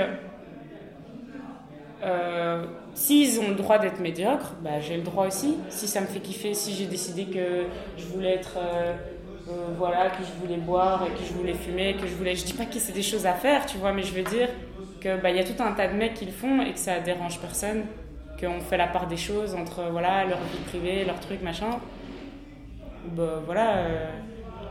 euh, 2.05 2.65
s'ils 2.95 3.41
ont 3.41 3.49
le 3.49 3.55
droit 3.55 3.79
d'être 3.79 4.01
médiocres 4.01 4.55
bah, 4.61 4.81
j'ai 4.81 4.97
le 4.97 5.03
droit 5.03 5.27
aussi 5.27 5.57
si 5.71 5.89
ça 5.89 6.01
me 6.01 6.07
fait 6.07 6.21
kiffer 6.21 6.53
si 6.53 6.75
j'ai 6.75 6.87
décidé 6.87 7.25
que 7.25 7.65
je 7.97 8.05
voulais 8.05 8.35
être 8.35 8.59
euh, 8.59 8.95
voilà, 9.77 10.11
que 10.11 10.23
je 10.23 10.33
voulais 10.41 10.59
boire 10.59 11.05
et 11.07 11.11
que 11.19 11.25
je 11.27 11.33
voulais 11.33 11.55
fumer, 11.55 11.95
que 11.95 12.07
je 12.07 12.15
voulais. 12.15 12.35
Je 12.35 12.45
dis 12.45 12.55
pas 12.55 12.65
que 12.65 12.79
c'est 12.79 12.93
des 12.93 13.03
choses 13.03 13.27
à 13.27 13.35
faire, 13.35 13.67
tu 13.67 13.79
vois, 13.79 13.93
mais 13.93 14.03
je 14.03 14.15
veux 14.15 14.23
dire 14.23 14.49
que 15.01 15.21
bah, 15.21 15.31
y 15.31 15.39
a 15.39 15.45
tout 15.45 15.61
un 15.63 15.73
tas 15.73 15.89
de 15.89 15.95
mecs 15.95 16.15
qui 16.15 16.25
le 16.27 16.33
font 16.33 16.63
et 16.63 16.73
que 16.73 16.79
ça 16.79 17.01
dérange 17.01 17.41
personne, 17.41 17.85
qu'on 18.39 18.61
fait 18.61 18.77
la 18.77 18.87
part 18.87 19.07
des 19.07 19.17
choses 19.17 19.55
entre 19.55 19.85
voilà 19.91 20.25
leur 20.25 20.39
vie 20.39 20.65
privée, 20.67 21.05
leurs 21.05 21.21
trucs, 21.21 21.43
machin. 21.43 21.71
Bah, 23.09 23.43
voilà. 23.45 23.77
Euh, 23.77 24.11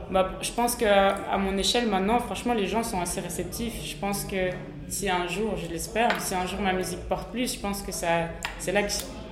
bah, 0.09 0.29
je 0.41 0.51
pense 0.51 0.75
qu'à 0.75 1.15
à 1.31 1.37
mon 1.37 1.57
échelle 1.57 1.87
maintenant, 1.87 2.19
franchement, 2.19 2.53
les 2.53 2.67
gens 2.67 2.83
sont 2.83 2.99
assez 2.99 3.21
réceptifs. 3.21 3.83
Je 3.83 3.95
pense 3.95 4.25
que 4.25 4.49
si 4.89 5.09
un 5.09 5.27
jour, 5.27 5.55
je 5.55 5.67
l'espère, 5.67 6.19
si 6.19 6.35
un 6.35 6.45
jour 6.45 6.59
ma 6.59 6.73
musique 6.73 6.99
porte 7.07 7.31
plus, 7.31 7.55
je 7.55 7.59
pense 7.59 7.81
que 7.81 7.91
ça, 7.91 8.27
c'est 8.59 8.73
là 8.73 8.83
que, 8.83 8.91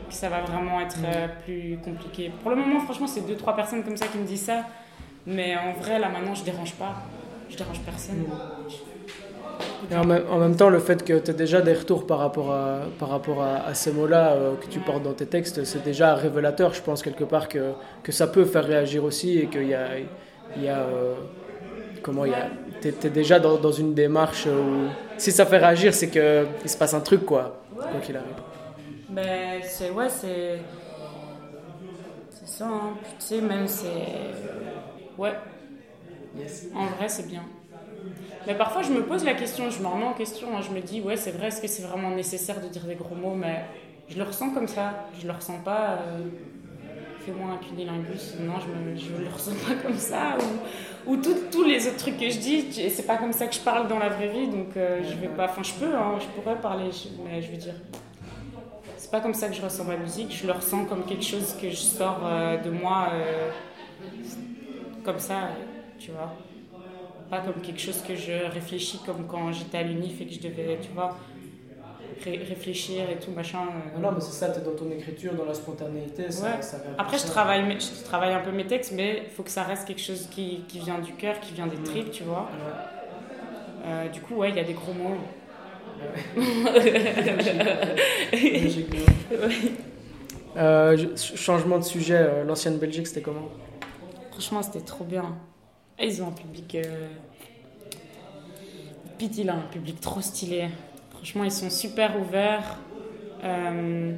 ça 0.10 0.30
va 0.30 0.42
vraiment 0.42 0.80
être 0.80 0.98
euh, 1.06 1.28
plus 1.44 1.78
compliqué. 1.84 2.32
Pour 2.42 2.50
le 2.50 2.58
moment, 2.58 2.80
franchement, 2.80 3.08
c'est 3.08 3.28
deux, 3.28 3.36
trois 3.36 3.56
personnes 3.56 3.84
comme 3.84 3.98
ça 3.98 4.08
qui 4.08 4.18
me 4.18 4.26
disent 4.26 4.46
ça. 4.46 4.66
Mais 5.30 5.56
en 5.56 5.80
vrai, 5.80 6.00
là 6.00 6.10
maintenant, 6.10 6.34
je 6.34 6.44
dérange 6.44 6.74
pas. 6.74 6.96
Je 7.50 7.56
dérange 7.56 7.80
personne. 7.82 8.26
Et 9.92 9.96
en, 9.96 10.06
même, 10.06 10.56
temps, 10.56 10.70
le 10.70 10.80
fait 10.80 11.04
que 11.06 11.20
tu 11.20 11.32
aies 11.32 11.34
déjà 11.34 11.62
des 11.62 11.74
retours 11.74 12.08
par 12.08 12.20
rapport 12.20 12.52
à, 12.52 12.82
par 12.98 13.10
rapport 13.10 13.42
à, 13.42 13.74
ces 13.74 13.92
mots-là 13.92 14.32
euh, 14.32 14.56
que 14.56 14.68
tu 14.68 14.80
portes 14.80 15.04
dans 15.04 15.14
tes 15.14 15.26
textes, 15.26 15.64
c'est 15.64 15.84
déjà 15.84 16.16
révélateur, 16.16 16.74
je 16.74 16.82
pense, 16.82 17.02
quelque 17.02 17.24
part, 17.24 17.48
que, 17.48 17.74
que 18.04 18.12
ça 18.12 18.28
peut 18.28 18.46
faire 18.46 18.66
réagir 18.66 19.04
aussi 19.04 19.38
et 19.38 19.48
qu'il 19.48 19.68
y 19.68 19.74
a. 19.74 19.88
Il 20.56 20.64
y 20.64 20.68
a 20.68 20.80
euh, 20.80 21.14
comment 22.02 22.26
il 22.26 22.32
y 22.32 22.36
a. 22.36 22.48
Tu 22.82 22.88
es, 22.88 23.10
déjà 23.10 23.40
dans, 23.40 23.58
dans, 23.58 23.72
une 23.72 23.94
démarche 23.94 24.48
où. 24.48 24.88
Si 25.18 25.32
ça 25.32 25.46
fait 25.46 25.60
réagir, 25.60 25.94
c'est 25.94 26.10
qu'il 26.10 26.70
se 26.70 26.78
passe 26.78 26.94
un 26.96 27.02
truc, 27.02 27.26
quoi. 27.26 27.62
Quoi 27.76 28.00
qu'il 28.02 28.18
arrive. 28.18 28.30
Ben, 29.10 29.62
c'est. 29.64 29.92
Ouais, 29.92 30.10
c'est. 30.10 30.60
C'est 32.32 32.48
ça, 32.48 32.66
hein. 32.66 32.94
Tu 33.20 33.26
sais, 33.26 33.42
même 33.42 33.68
c'est 33.68 33.90
Ouais. 35.20 35.34
En 36.74 36.86
vrai, 36.86 37.10
c'est 37.10 37.28
bien. 37.28 37.44
Mais 38.48 38.56
parfois, 38.56 38.84
je 38.84 38.92
me 38.92 39.04
pose 39.04 39.26
la 39.26 39.34
question, 39.34 39.70
je 39.70 39.82
me 39.82 39.88
remets 39.88 40.06
en 40.06 40.14
question. 40.14 40.48
Hein. 40.56 40.62
je 40.62 40.74
me 40.74 40.80
dis, 40.80 41.02
ouais, 41.02 41.18
c'est 41.18 41.32
vrai, 41.32 41.48
est-ce 41.48 41.62
que 41.62 41.68
c'est 41.68 41.84
vraiment 41.84 42.12
nécessaire 42.12 42.62
de 42.62 42.70
dire 42.70 42.86
des 42.86 42.96
gros 42.96 43.16
mots 43.16 43.36
Mais 43.36 43.66
je 44.08 44.18
le 44.18 44.24
ressens 44.24 44.52
comme 44.52 44.68
ça. 44.70 45.08
Je 45.22 45.28
le 45.28 45.34
ressens 45.34 45.60
pas. 45.66 46.00
Euh, 46.00 46.20
fais-moi 47.26 47.50
un 47.52 47.58
cunilingus. 47.58 48.36
Non, 48.40 48.54
je, 48.62 49.12
ne 49.12 49.20
le 49.20 49.30
ressens 49.30 49.52
pas 49.68 49.76
comme 49.84 49.98
ça. 49.98 50.38
Ou, 51.06 51.18
tous 51.18 51.64
les 51.66 51.86
autres 51.88 51.98
trucs 51.98 52.18
que 52.18 52.30
je 52.30 52.40
dis, 52.40 52.90
c'est 52.90 53.06
pas 53.06 53.18
comme 53.18 53.34
ça 53.34 53.48
que 53.48 53.56
je 53.56 53.60
parle 53.60 53.90
dans 53.90 54.00
la 54.00 54.08
vraie 54.08 54.30
vie. 54.30 54.48
Donc, 54.48 54.78
euh, 54.78 55.02
je 55.04 55.16
vais 55.16 55.28
pas. 55.28 55.50
Enfin, 55.50 55.64
je 55.64 55.74
peux, 55.74 55.94
hein, 55.94 56.18
je 56.22 56.28
pourrais 56.28 56.56
parler, 56.56 56.92
mais 57.26 57.42
je 57.42 57.52
veux 57.52 57.58
dire. 57.58 57.76
C'est 58.96 59.12
pas 59.12 59.20
comme 59.20 59.34
ça 59.34 59.50
que 59.50 59.56
je 59.56 59.62
ressens 59.62 59.84
ma 59.84 59.98
musique. 59.98 60.34
Je 60.34 60.48
le 60.48 60.54
ressens 60.54 60.86
comme 60.86 61.04
quelque 61.04 61.26
chose 61.26 61.58
que 61.62 61.70
je 61.70 61.76
sors 61.76 62.22
euh, 62.24 62.58
de 62.58 62.70
moi 62.70 63.10
comme 65.04 65.20
ça, 65.20 65.50
tu 65.98 66.12
vois. 66.12 66.34
Pas 67.30 67.42
comme 67.42 67.62
quelque 67.62 67.80
chose 67.80 68.02
que 68.02 68.16
je 68.16 68.52
réfléchis 68.52 69.00
comme 69.06 69.28
quand 69.28 69.52
j'étais 69.52 69.78
à 69.78 69.84
l'UNIF 69.84 70.22
et 70.22 70.26
que 70.26 70.34
je 70.34 70.40
devais, 70.40 70.80
tu 70.82 70.90
vois, 70.94 71.16
réfléchir 72.26 73.10
et 73.10 73.18
tout, 73.18 73.32
machin. 73.32 73.60
Euh. 73.96 74.00
Non, 74.00 74.12
mais 74.12 74.22
c'est 74.22 74.32
ça, 74.32 74.50
tu 74.50 74.60
es 74.60 74.64
dans 74.64 74.76
ton 74.76 74.90
écriture, 74.92 75.34
dans 75.34 75.46
la 75.46 75.54
spontanéité. 75.54 76.32
Ça, 76.32 76.60
Après, 76.98 77.18
je 77.18 77.26
travaille, 77.26 77.78
je 77.80 78.04
travaille 78.04 78.34
un 78.34 78.42
peu 78.42 78.52
mes 78.52 78.66
textes, 78.66 78.94
mais 78.94 79.24
il 79.26 79.32
faut 79.32 79.44
que 79.44 79.52
ça 79.52 79.64
reste 79.64 79.88
quelque 79.88 80.02
chose 80.02 80.28
qui, 80.30 80.64
qui 80.68 80.80
vient 80.80 81.00
du 81.00 81.14
cœur, 81.14 81.40
qui 81.40 81.54
vient 81.54 81.68
des 81.68 81.78
tripes, 81.78 82.12
tu 82.12 82.24
vois. 82.24 82.50
Euh, 83.86 84.10
du 84.10 84.22
coup, 84.22 84.36
ouais, 84.36 84.50
il 84.50 84.56
y 84.56 84.60
a 84.60 84.64
des 84.64 84.74
gros 84.74 84.94
mots. 84.94 85.18
euh, 90.58 90.98
changement 91.16 91.78
de 91.78 91.84
sujet, 91.84 92.44
l'ancienne 92.46 92.78
Belgique, 92.78 93.08
c'était 93.08 93.22
comment? 93.22 93.50
Franchement, 94.40 94.64
c'était 94.64 94.86
trop 94.86 95.04
bien. 95.04 95.36
ils 96.02 96.24
ont 96.24 96.30
un 96.30 96.32
public. 96.32 96.76
Euh... 96.76 97.10
Piti, 99.18 99.50
un 99.50 99.60
public 99.70 100.00
trop 100.00 100.22
stylé. 100.22 100.70
Franchement, 101.12 101.44
ils 101.44 101.52
sont 101.52 101.70
super 101.70 102.18
ouverts. 102.18 102.78
Euh, 103.44 104.16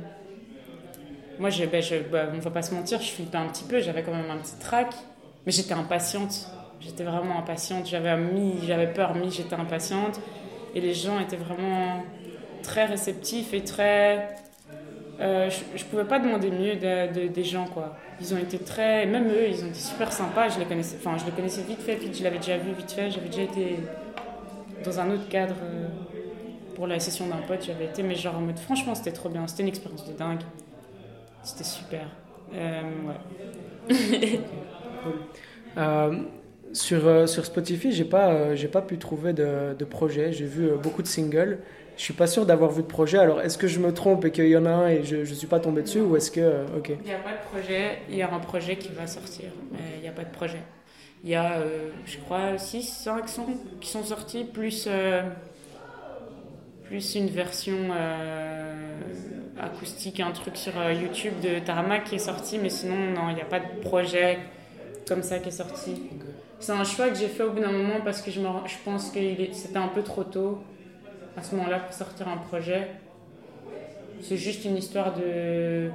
moi, 1.39 1.49
ben, 1.49 1.81
je, 1.81 1.95
ben, 2.03 2.29
on 2.35 2.37
va 2.37 2.51
pas 2.51 2.61
se 2.61 2.71
mentir, 2.71 3.01
je 3.01 3.09
flippais 3.09 3.39
un 3.39 3.47
petit 3.47 3.63
peu. 3.63 3.81
J'avais 3.81 4.03
quand 4.03 4.13
même 4.13 4.29
un 4.29 4.37
petit 4.37 4.59
trac. 4.59 4.93
Mais 5.47 5.51
j'étais 5.51 5.73
impatiente. 5.73 6.47
J'étais 6.79 7.03
vraiment 7.03 7.39
impatiente. 7.39 7.87
J'avais 7.87 8.15
mis, 8.15 8.59
j'avais 8.67 8.93
peur, 8.93 9.15
mis, 9.15 9.31
j'étais 9.31 9.55
impatiente. 9.55 10.19
Et 10.75 10.81
les 10.81 10.93
gens 10.93 11.19
étaient 11.19 11.35
vraiment 11.35 12.03
très 12.61 12.85
réceptifs 12.85 13.55
et 13.55 13.63
très. 13.63 14.35
Euh, 15.21 15.49
je, 15.49 15.83
ne 15.83 15.89
pouvais 15.89 16.05
pas 16.05 16.19
demander 16.19 16.49
mieux 16.49 16.75
de, 16.75 17.27
des 17.27 17.43
gens, 17.43 17.67
quoi 17.67 17.95
ils 18.21 18.33
ont 18.33 18.37
été 18.37 18.59
très. 18.59 19.05
Même 19.05 19.27
eux, 19.27 19.49
ils 19.49 19.63
ont 19.63 19.67
été 19.67 19.79
super 19.79 20.11
sympas. 20.13 20.49
Je 20.49 20.59
les 20.59 20.65
connaissais, 20.65 20.97
enfin, 20.99 21.17
je 21.17 21.25
les 21.25 21.31
connaissais 21.31 21.63
vite 21.63 21.81
fait, 21.81 21.95
puis 21.95 22.13
je 22.13 22.23
l'avais 22.23 22.37
déjà 22.37 22.57
vu 22.57 22.71
vite 22.71 22.91
fait. 22.91 23.09
J'avais 23.09 23.27
déjà 23.27 23.41
été 23.41 23.77
dans 24.85 24.99
un 24.99 25.11
autre 25.11 25.27
cadre 25.27 25.55
euh, 25.63 25.87
pour 26.75 26.87
la 26.87 26.99
session 26.99 27.27
d'un 27.27 27.41
pote. 27.47 27.63
J'avais 27.65 27.85
été, 27.85 28.03
mais 28.03 28.15
genre 28.15 28.37
en 28.37 28.41
mode, 28.41 28.59
franchement, 28.59 28.95
c'était 28.95 29.11
trop 29.11 29.29
bien. 29.29 29.47
C'était 29.47 29.63
une 29.63 29.69
expérience 29.69 30.07
de 30.07 30.13
dingue. 30.13 30.41
C'était 31.43 31.63
super. 31.63 32.07
Euh, 32.53 32.81
ouais. 33.89 34.39
Sur, 36.73 37.27
sur 37.27 37.43
Spotify, 37.43 37.91
j'ai 37.91 38.05
pas, 38.05 38.55
j'ai 38.55 38.69
pas 38.69 38.81
pu 38.81 38.97
trouver 38.97 39.33
de, 39.33 39.75
de 39.77 39.83
projet. 39.83 40.31
J'ai 40.31 40.45
vu 40.45 40.69
beaucoup 40.81 41.01
de 41.01 41.07
singles. 41.07 41.59
Je 42.01 42.05
suis 42.05 42.13
pas 42.15 42.25
sûr 42.25 42.48
d'avoir 42.48 42.72
vu 42.72 42.81
de 42.81 42.88
projet. 42.88 43.20
Alors, 43.20 43.41
est-ce 43.41 43.60
que 43.60 43.67
je 43.67 43.79
me 43.79 43.93
trompe 43.93 44.25
et 44.25 44.31
qu'il 44.31 44.48
y 44.48 44.58
en 44.58 44.65
a 44.65 44.72
un 44.72 44.88
et 44.88 45.03
je 45.03 45.17
ne 45.17 45.24
suis 45.24 45.46
pas 45.46 45.60
tombé 45.60 45.84
dessus 45.84 46.00
ou 46.00 46.17
est-ce 46.17 46.31
que. 46.31 46.39
Euh, 46.41 46.65
ok. 46.79 46.93
Il 47.00 47.05
n'y 47.05 47.13
a 47.13 47.20
pas 47.20 47.34
de 47.34 47.43
projet. 47.48 48.00
Il 48.10 48.15
y 48.15 48.24
a 48.24 48.34
un 48.34 48.39
projet 48.39 48.75
qui 48.75 48.89
va 48.89 49.05
sortir, 49.05 49.51
mais 49.72 49.98
il 49.98 50.01
n'y 50.01 50.08
a 50.08 50.12
pas 50.12 50.24
de 50.24 50.31
projet. 50.31 50.63
Il 51.24 51.29
y 51.29 51.36
a, 51.36 51.60
euh, 51.60 51.91
je 52.08 52.17
crois, 52.17 52.58
6, 52.58 52.81
5 52.81 53.29
sons 53.29 53.46
qui 53.79 53.88
sont 53.88 54.03
sortis, 54.03 54.46
plus, 54.46 54.88
euh, 54.88 55.22
plus 56.86 57.13
une 57.13 57.27
version 57.27 57.77
acoustique, 59.62 60.22
un 60.22 60.31
truc 60.31 60.58
sur 60.58 60.74
YouTube 60.91 61.36
de 61.43 61.60
Tarmac 61.60 62.05
qui 62.05 62.15
est 62.15 62.17
sorti, 62.17 62.58
mais 62.58 62.72
sinon, 62.72 62.96
non, 62.96 63.29
il 63.29 63.36
n'y 63.36 63.41
a 63.41 63.46
pas 63.46 63.60
de 63.60 63.79
projet 63.79 64.39
comme 65.08 65.22
ça 65.22 65.38
qui 65.38 65.50
est 65.50 65.51
sorti. 65.51 66.01
C'est 66.60 66.72
un 66.72 66.84
choix 66.84 67.10
que 67.10 67.15
j'ai 67.15 67.27
fait 67.27 67.43
au 67.43 67.51
bout 67.51 67.60
d'un 67.60 67.72
moment 67.72 68.01
parce 68.03 68.24
que 68.24 68.31
je, 68.31 68.39
me, 68.39 68.48
je 68.65 68.77
pense 68.84 69.12
que 69.12 69.20
c'était 69.51 69.77
un 69.77 69.89
peu 69.89 70.01
trop 70.01 70.24
tôt 70.24 70.63
à 71.38 71.43
ce 71.43 71.55
moment-là 71.55 71.79
pour 71.79 71.93
sortir 71.93 72.27
un 72.27 72.38
projet. 72.38 72.88
C'est 74.21 74.38
juste 74.38 74.65
une 74.65 74.77
histoire 74.77 75.13
de. 75.15 75.89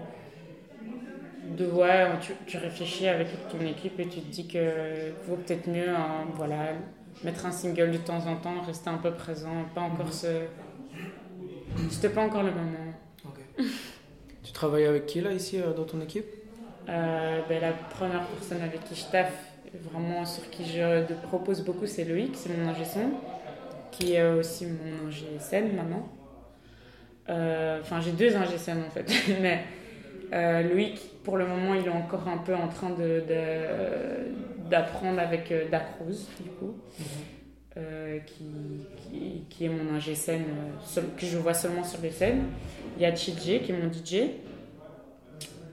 de 1.57 1.67
ouais, 1.67 2.07
tu, 2.47 2.57
réfléchis 2.57 3.07
avec 3.07 3.29
ton 3.49 3.61
équipe 3.61 3.99
et 4.01 4.09
tu 4.09 4.21
te 4.21 4.33
dis 4.33 4.49
que 4.49 5.13
vaut 5.27 5.37
peut-être 5.37 5.69
mieux 5.69 5.89
hein, 5.89 6.27
voilà, 6.35 6.73
mettre 7.23 7.47
un 7.47 7.53
single 7.53 7.93
de 7.93 7.99
temps 7.99 8.27
en 8.27 8.37
temps, 8.37 8.61
rester 8.63 8.91
un 8.91 8.99
peu 8.99 9.13
présent, 9.13 9.65
pas 9.75 9.83
encore 9.83 10.13
ce. 10.13 10.27
C'était 11.91 12.09
pas 12.09 12.23
encore 12.23 12.43
le 12.43 12.51
moment. 12.51 12.95
tu 14.43 14.53
travailles 14.53 14.87
avec 14.87 15.07
qui 15.07 15.21
là 15.21 15.33
ici 15.33 15.61
euh, 15.61 15.73
dans 15.73 15.85
ton 15.85 16.01
équipe? 16.01 16.27
Euh, 16.89 17.41
ben, 17.49 17.61
La 17.61 17.73
première 17.73 18.25
personne 18.27 18.63
avec 18.63 18.85
qui 18.85 18.95
je 18.95 19.05
taffe, 19.07 19.53
vraiment 19.93 20.25
sur 20.25 20.49
qui 20.51 20.65
je 20.65 21.13
propose 21.27 21.63
beaucoup, 21.63 21.87
c'est 21.87 22.05
Loïc, 22.05 22.35
c'est 22.35 22.57
mon 22.57 22.69
ingé 22.69 22.85
son 22.85 23.11
qui 23.91 24.15
est 24.15 24.29
aussi 24.29 24.67
mon 24.67 25.09
ingé 25.09 25.27
maintenant. 25.75 26.09
Euh, 27.29 27.81
enfin, 27.81 28.01
j'ai 28.01 28.13
deux 28.13 28.37
ingé 28.37 28.55
en 28.55 28.91
fait. 28.91 29.13
Mais 29.41 29.65
euh, 30.33 30.63
Loïc, 30.63 31.01
pour 31.25 31.37
le 31.37 31.47
moment, 31.47 31.75
il 31.75 31.87
est 31.87 31.91
encore 31.91 32.29
un 32.29 32.39
peu 32.39 32.55
en 32.55 32.69
train 32.69 32.91
de, 32.91 33.23
d'apprendre 34.69 35.21
avec 35.21 35.51
euh, 35.51 35.69
Dacruz, 35.71 36.29
du 36.41 36.51
coup, 36.51 36.75
mhm. 36.99 38.21
qui, 38.25 39.47
qui, 39.49 39.65
est 39.65 39.69
mon 39.69 39.95
ingé 39.95 40.15
scène, 40.15 40.45
que 41.17 41.27
je 41.27 41.39
vois 41.39 41.55
seulement 41.55 41.85
sur 41.85 42.01
les 42.01 42.11
scènes. 42.11 42.45
Il 42.97 43.03
y 43.03 43.07
a 43.07 43.15
Chidje, 43.15 43.63
qui 43.63 43.73
est 43.73 43.77
mon 43.77 43.93
DJ. 43.93 44.31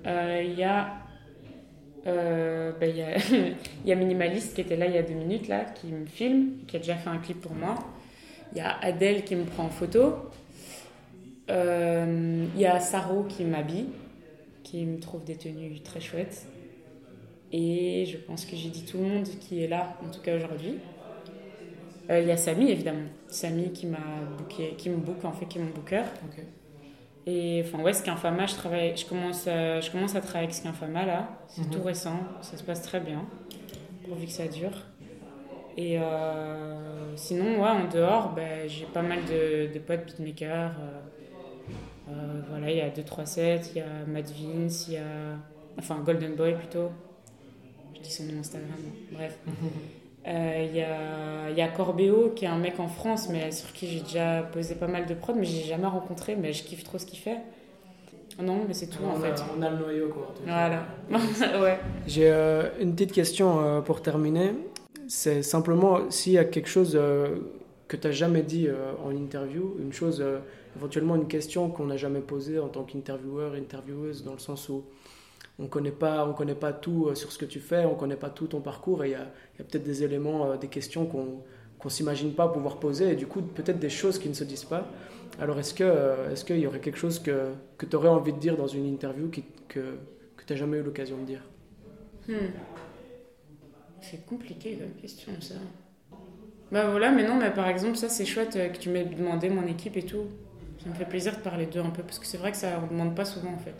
il 0.06 0.54
y 0.58 0.64
a 0.64 0.94
ben, 2.06 2.90
il, 2.90 2.98
y 2.98 3.02
a, 3.02 3.18
il 3.86 3.90
y 3.90 3.92
a 3.94 3.96
Minimaliste 3.96 4.56
qui 4.56 4.62
était 4.62 4.76
là 4.76 4.88
il 4.88 4.94
y 4.94 4.98
a 4.98 5.04
deux 5.04 5.14
minutes, 5.14 5.48
là, 5.48 5.64
qui 5.64 5.88
me 5.88 6.06
filme, 6.06 6.58
qui 6.68 6.76
a 6.76 6.80
déjà 6.80 6.96
fait 6.96 7.10
un 7.10 7.20
clip 7.20 7.40
pour 7.40 7.54
moi. 7.54 7.76
Il 8.54 8.60
y 8.60 8.62
a 8.62 8.78
Adèle 8.80 9.24
qui 9.24 9.36
me 9.36 9.46
prend 9.46 9.66
en 9.66 9.70
photo. 9.70 10.16
Euh, 11.50 12.46
il 12.56 12.62
y 12.62 12.66
a 12.66 12.80
Saro 12.80 13.24
qui 13.24 13.44
m'habille, 13.44 13.88
qui 14.64 14.86
me 14.86 15.00
trouve 15.00 15.24
des 15.24 15.36
tenues 15.36 15.82
très 15.82 16.00
chouettes. 16.00 16.48
Et 17.52 18.06
je 18.06 18.18
pense 18.18 18.46
que 18.46 18.56
j'ai 18.56 18.70
dit 18.70 18.86
tout 18.86 18.98
le 18.98 19.04
monde 19.04 19.28
qui 19.40 19.64
est 19.64 19.68
là, 19.68 19.98
en 20.04 20.10
tout 20.10 20.22
cas 20.22 20.36
aujourd'hui. 20.36 20.76
Euh, 22.10 22.20
il 22.20 22.28
y 22.28 22.32
a 22.32 22.38
Samy, 22.38 22.70
évidemment. 22.70 23.08
Samy 23.28 23.72
qui, 23.72 23.88
m'a 23.88 23.98
booké, 24.38 24.76
qui 24.78 24.90
me 24.90 24.98
book, 24.98 25.24
en 25.24 25.32
fait, 25.32 25.46
qui 25.46 25.58
est 25.58 25.62
mon 25.62 25.72
booker. 25.72 26.04
Et 27.26 27.64
enfin, 27.66 27.82
ouais, 27.82 27.94
Skinfama, 27.94 28.46
je, 28.48 28.56
travaille, 28.56 28.98
je, 28.98 29.06
commence 29.06 29.48
à, 29.48 29.80
je 29.80 29.90
commence 29.92 30.16
à 30.16 30.22
travailler 30.22 30.46
avec 30.46 30.56
Skinfama 30.56 31.06
là. 31.06 31.30
C'est 31.48 31.62
mhm. 31.62 31.70
tout 31.70 31.84
récent, 31.84 32.20
ça 32.42 32.58
se 32.58 32.64
passe 32.64 32.82
très 32.82 33.00
bien, 33.00 33.26
pourvu 34.06 34.26
que 34.26 34.32
ça 34.32 34.48
dure. 34.48 34.74
Et 35.78 35.98
euh, 36.00 37.16
sinon, 37.16 37.62
ouais, 37.62 37.70
en 37.70 37.88
dehors, 37.92 38.34
ben, 38.36 38.68
j'ai 38.68 38.86
pas 38.86 39.02
mal 39.02 39.20
de, 39.26 39.74
de 39.74 39.80
potes 39.80 40.06
beatmakers. 40.06 40.72
Euh, 40.80 42.12
euh, 42.12 42.42
voilà, 42.50 42.70
il 42.70 42.78
y 42.78 42.82
a 42.82 42.90
2-3 42.90 43.26
sets, 43.26 43.62
il 43.74 43.78
y 43.78 43.82
a 43.82 44.06
Matt 44.08 44.32
Vince, 44.32 44.88
il 44.88 44.94
y 44.96 44.98
a. 44.98 45.02
Enfin, 45.80 46.00
Golden 46.06 46.36
Boy 46.36 46.54
plutôt. 46.56 46.92
dis 48.04 48.12
son 48.12 48.24
nom 48.26 48.40
Instagram. 48.40 48.70
Bref. 49.12 49.38
Euh, 50.26 50.66
Il 50.70 50.78
y, 50.78 50.82
a, 50.82 51.50
y 51.50 51.62
a 51.62 51.68
Corbéo 51.68 52.32
qui 52.34 52.46
est 52.46 52.48
un 52.48 52.58
mec 52.58 52.80
en 52.80 52.88
France, 52.88 53.28
mais 53.30 53.52
sur 53.52 53.74
qui 53.74 53.88
j'ai 53.88 54.00
déjà 54.00 54.42
posé 54.42 54.76
pas 54.76 54.88
mal 54.88 55.06
de 55.06 55.14
prod, 55.14 55.36
mais 55.36 55.44
j'ai 55.44 55.64
jamais 55.64 55.86
rencontré, 55.88 56.38
mais 56.38 56.54
je 56.54 56.64
kiffe 56.64 56.86
trop 56.86 56.98
ce 56.98 57.06
qu'il 57.06 57.20
fait. 57.20 57.40
Non, 58.42 58.62
mais 58.66 58.74
c'est 58.74 58.88
tout 58.88 59.00
on 59.04 59.12
en 59.12 59.22
a, 59.22 59.36
fait. 59.36 59.44
On 59.58 59.62
a 59.62 59.70
le 59.70 59.78
noyau 59.78 60.08
quoi. 60.08 60.34
Voilà. 60.46 60.86
ouais. 61.62 61.78
J'ai 62.08 62.32
euh, 62.32 62.70
une 62.80 62.94
petite 62.94 63.12
question 63.12 63.60
euh, 63.60 63.82
pour 63.82 64.02
terminer. 64.02 64.54
C'est 65.08 65.44
simplement 65.44 66.10
s'il 66.10 66.34
y 66.34 66.38
a 66.38 66.46
quelque 66.46 66.70
chose 66.70 66.94
euh, 66.96 67.38
que 67.88 67.98
tu 67.98 68.08
n'as 68.08 68.14
jamais 68.14 68.42
dit 68.42 68.68
euh, 68.68 68.94
en 69.04 69.12
interview, 69.12 69.76
une 69.80 69.94
chose, 69.94 70.22
euh, 70.22 70.40
éventuellement 70.76 71.16
une 71.16 71.28
question 71.28 71.70
qu'on 71.70 71.86
n'a 71.86 71.98
jamais 71.98 72.22
posée 72.22 72.60
en 72.60 72.70
tant 72.70 72.84
qu'intervieweur, 72.84 73.54
intervieweuse, 73.54 74.24
dans 74.24 74.34
le 74.34 74.40
sens 74.40 74.70
où 74.70 74.84
on 75.60 75.66
on 75.66 75.68
connaît 75.68 75.92
pas 75.92 76.74
tout 76.74 77.14
sur 77.14 77.32
ce 77.32 77.38
que 77.38 77.46
tu 77.46 77.60
fais, 77.60 77.86
on 77.86 77.96
connaît 77.96 78.16
pas 78.16 78.30
tout 78.30 78.48
ton 78.48 78.60
parcours 78.60 79.04
et 79.04 79.10
il 79.10 79.12
y 79.12 79.16
a, 79.16 79.28
peut-être 79.58 79.84
des 79.84 80.04
éléments, 80.04 80.56
des 80.56 80.68
questions 80.68 81.06
qu'on 81.06 81.44
qu'on 81.78 81.90
s'imagine 81.90 82.34
pas 82.34 82.48
pouvoir 82.48 82.78
poser 82.78 83.12
et 83.12 83.16
du 83.16 83.28
coup 83.28 83.42
peut-être 83.42 83.78
des 83.78 83.90
choses 83.90 84.18
qui 84.18 84.30
ne 84.30 84.34
se 84.34 84.46
disent 84.46 84.64
pas. 84.64 84.88
Alors 85.40 85.60
est-ce 85.60 85.74
que 85.74 86.32
est-ce 86.32 86.46
qu'il 86.46 86.58
y 86.60 86.66
aurait 86.66 86.80
quelque 86.80 86.98
chose 86.98 87.20
que, 87.20 87.50
que 87.78 87.86
tu 87.86 87.96
aurais 87.96 88.08
envie 88.10 88.32
de 88.32 88.40
dire 88.40 88.56
dans 88.56 88.68
une 88.68 88.86
interview 88.86 89.30
que, 89.30 89.80
que 90.38 90.44
tu 90.48 90.54
n'as 90.54 90.60
jamais 90.60 90.78
eu 90.78 90.82
l'occasion 90.82 91.18
de 91.18 91.26
dire? 91.26 91.42
Hmm. 92.28 92.52
C'est 94.10 94.26
compliqué 94.26 94.78
la 94.80 95.02
question 95.02 95.32
ça. 95.40 95.56
Bah 96.72 96.90
voilà, 96.90 97.12
mais 97.12 97.26
non, 97.28 97.36
mais 97.36 97.52
par 97.52 97.68
exemple, 97.68 97.96
ça 97.98 98.10
c'est 98.10 98.26
chouette 98.26 98.56
euh, 98.56 98.70
que 98.70 98.78
tu 98.78 98.90
m'aies 98.90 99.06
demandé 99.06 99.50
mon 99.50 99.66
équipe 99.68 99.96
et 99.98 100.04
tout. 100.04 100.26
Ça 100.84 100.90
me 100.90 100.96
fait 100.96 101.06
plaisir 101.06 101.34
de 101.36 101.42
parler 101.42 101.66
d'eux 101.68 101.80
un 101.80 101.90
peu 101.92 102.04
parce 102.04 102.20
que 102.20 102.26
c'est 102.26 102.38
vrai 102.38 102.52
que 102.52 102.58
ça 102.58 102.82
on 102.84 102.88
demande 102.92 103.16
pas 103.16 103.26
souvent 103.26 103.52
en 103.54 103.58
fait. 103.58 103.76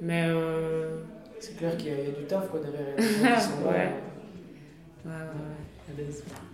Mais 0.00 0.24
euh... 0.26 0.98
C'est 1.38 1.56
clair 1.56 1.76
qu'il 1.76 1.88
y, 1.92 1.96
y 1.96 2.08
a 2.08 2.10
du 2.10 2.24
taf 2.26 2.48
quoi 2.48 2.60
derrière. 2.60 2.94
Ouais. 3.64 3.92
ouais, 5.04 5.12
ouais, 5.12 6.04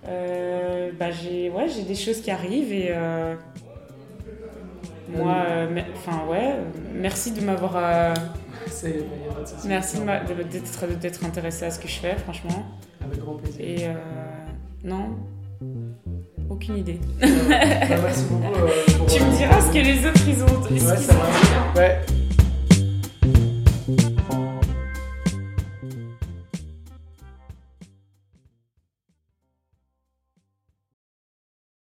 Euh, 0.09 0.91
bah 0.99 1.11
j'ai 1.11 1.49
ouais 1.51 1.69
j'ai 1.69 1.83
des 1.83 1.95
choses 1.95 2.21
qui 2.21 2.31
arrivent 2.31 2.73
et 2.73 2.89
euh, 2.91 3.35
moi 5.09 5.47
enfin 5.95 6.27
ouais 6.29 6.57
merci 6.93 7.31
de 7.33 7.41
m'avoir 7.41 7.77
il 8.85 8.91
y 8.91 9.29
a 9.29 9.33
pas 9.35 9.41
de 9.43 9.47
souci. 9.47 9.69
merci 9.69 9.97
d'être 11.01 11.25
intéressé 11.25 11.65
à 11.65 11.71
ce 11.71 11.79
que 11.79 11.89
je 11.89 11.95
fais 11.99 12.17
franchement 12.17 12.65
Avec 13.05 13.19
grand 13.19 13.35
plaisir. 13.35 13.61
et 13.61 13.87
euh, 13.87 13.95
non 14.85 15.17
aucune 16.49 16.77
idée 16.79 16.99
Euh, 17.23 17.27
bah, 17.49 17.97
merci 18.03 18.25
beaucoup. 18.31 18.55
euh, 18.55 18.69
pour, 18.99 19.07
tu 19.15 19.23
euh, 19.23 19.27
me 19.27 19.37
diras 19.37 19.61
ce 19.61 19.69
que 19.73 19.79
les 19.79 20.07
autres 20.07 20.23
ils 20.27 20.43
ont 20.43 20.63
Ouais, 20.91 20.97
ça 20.97 21.13
va. 21.15 21.81
Ouais, 21.81 22.01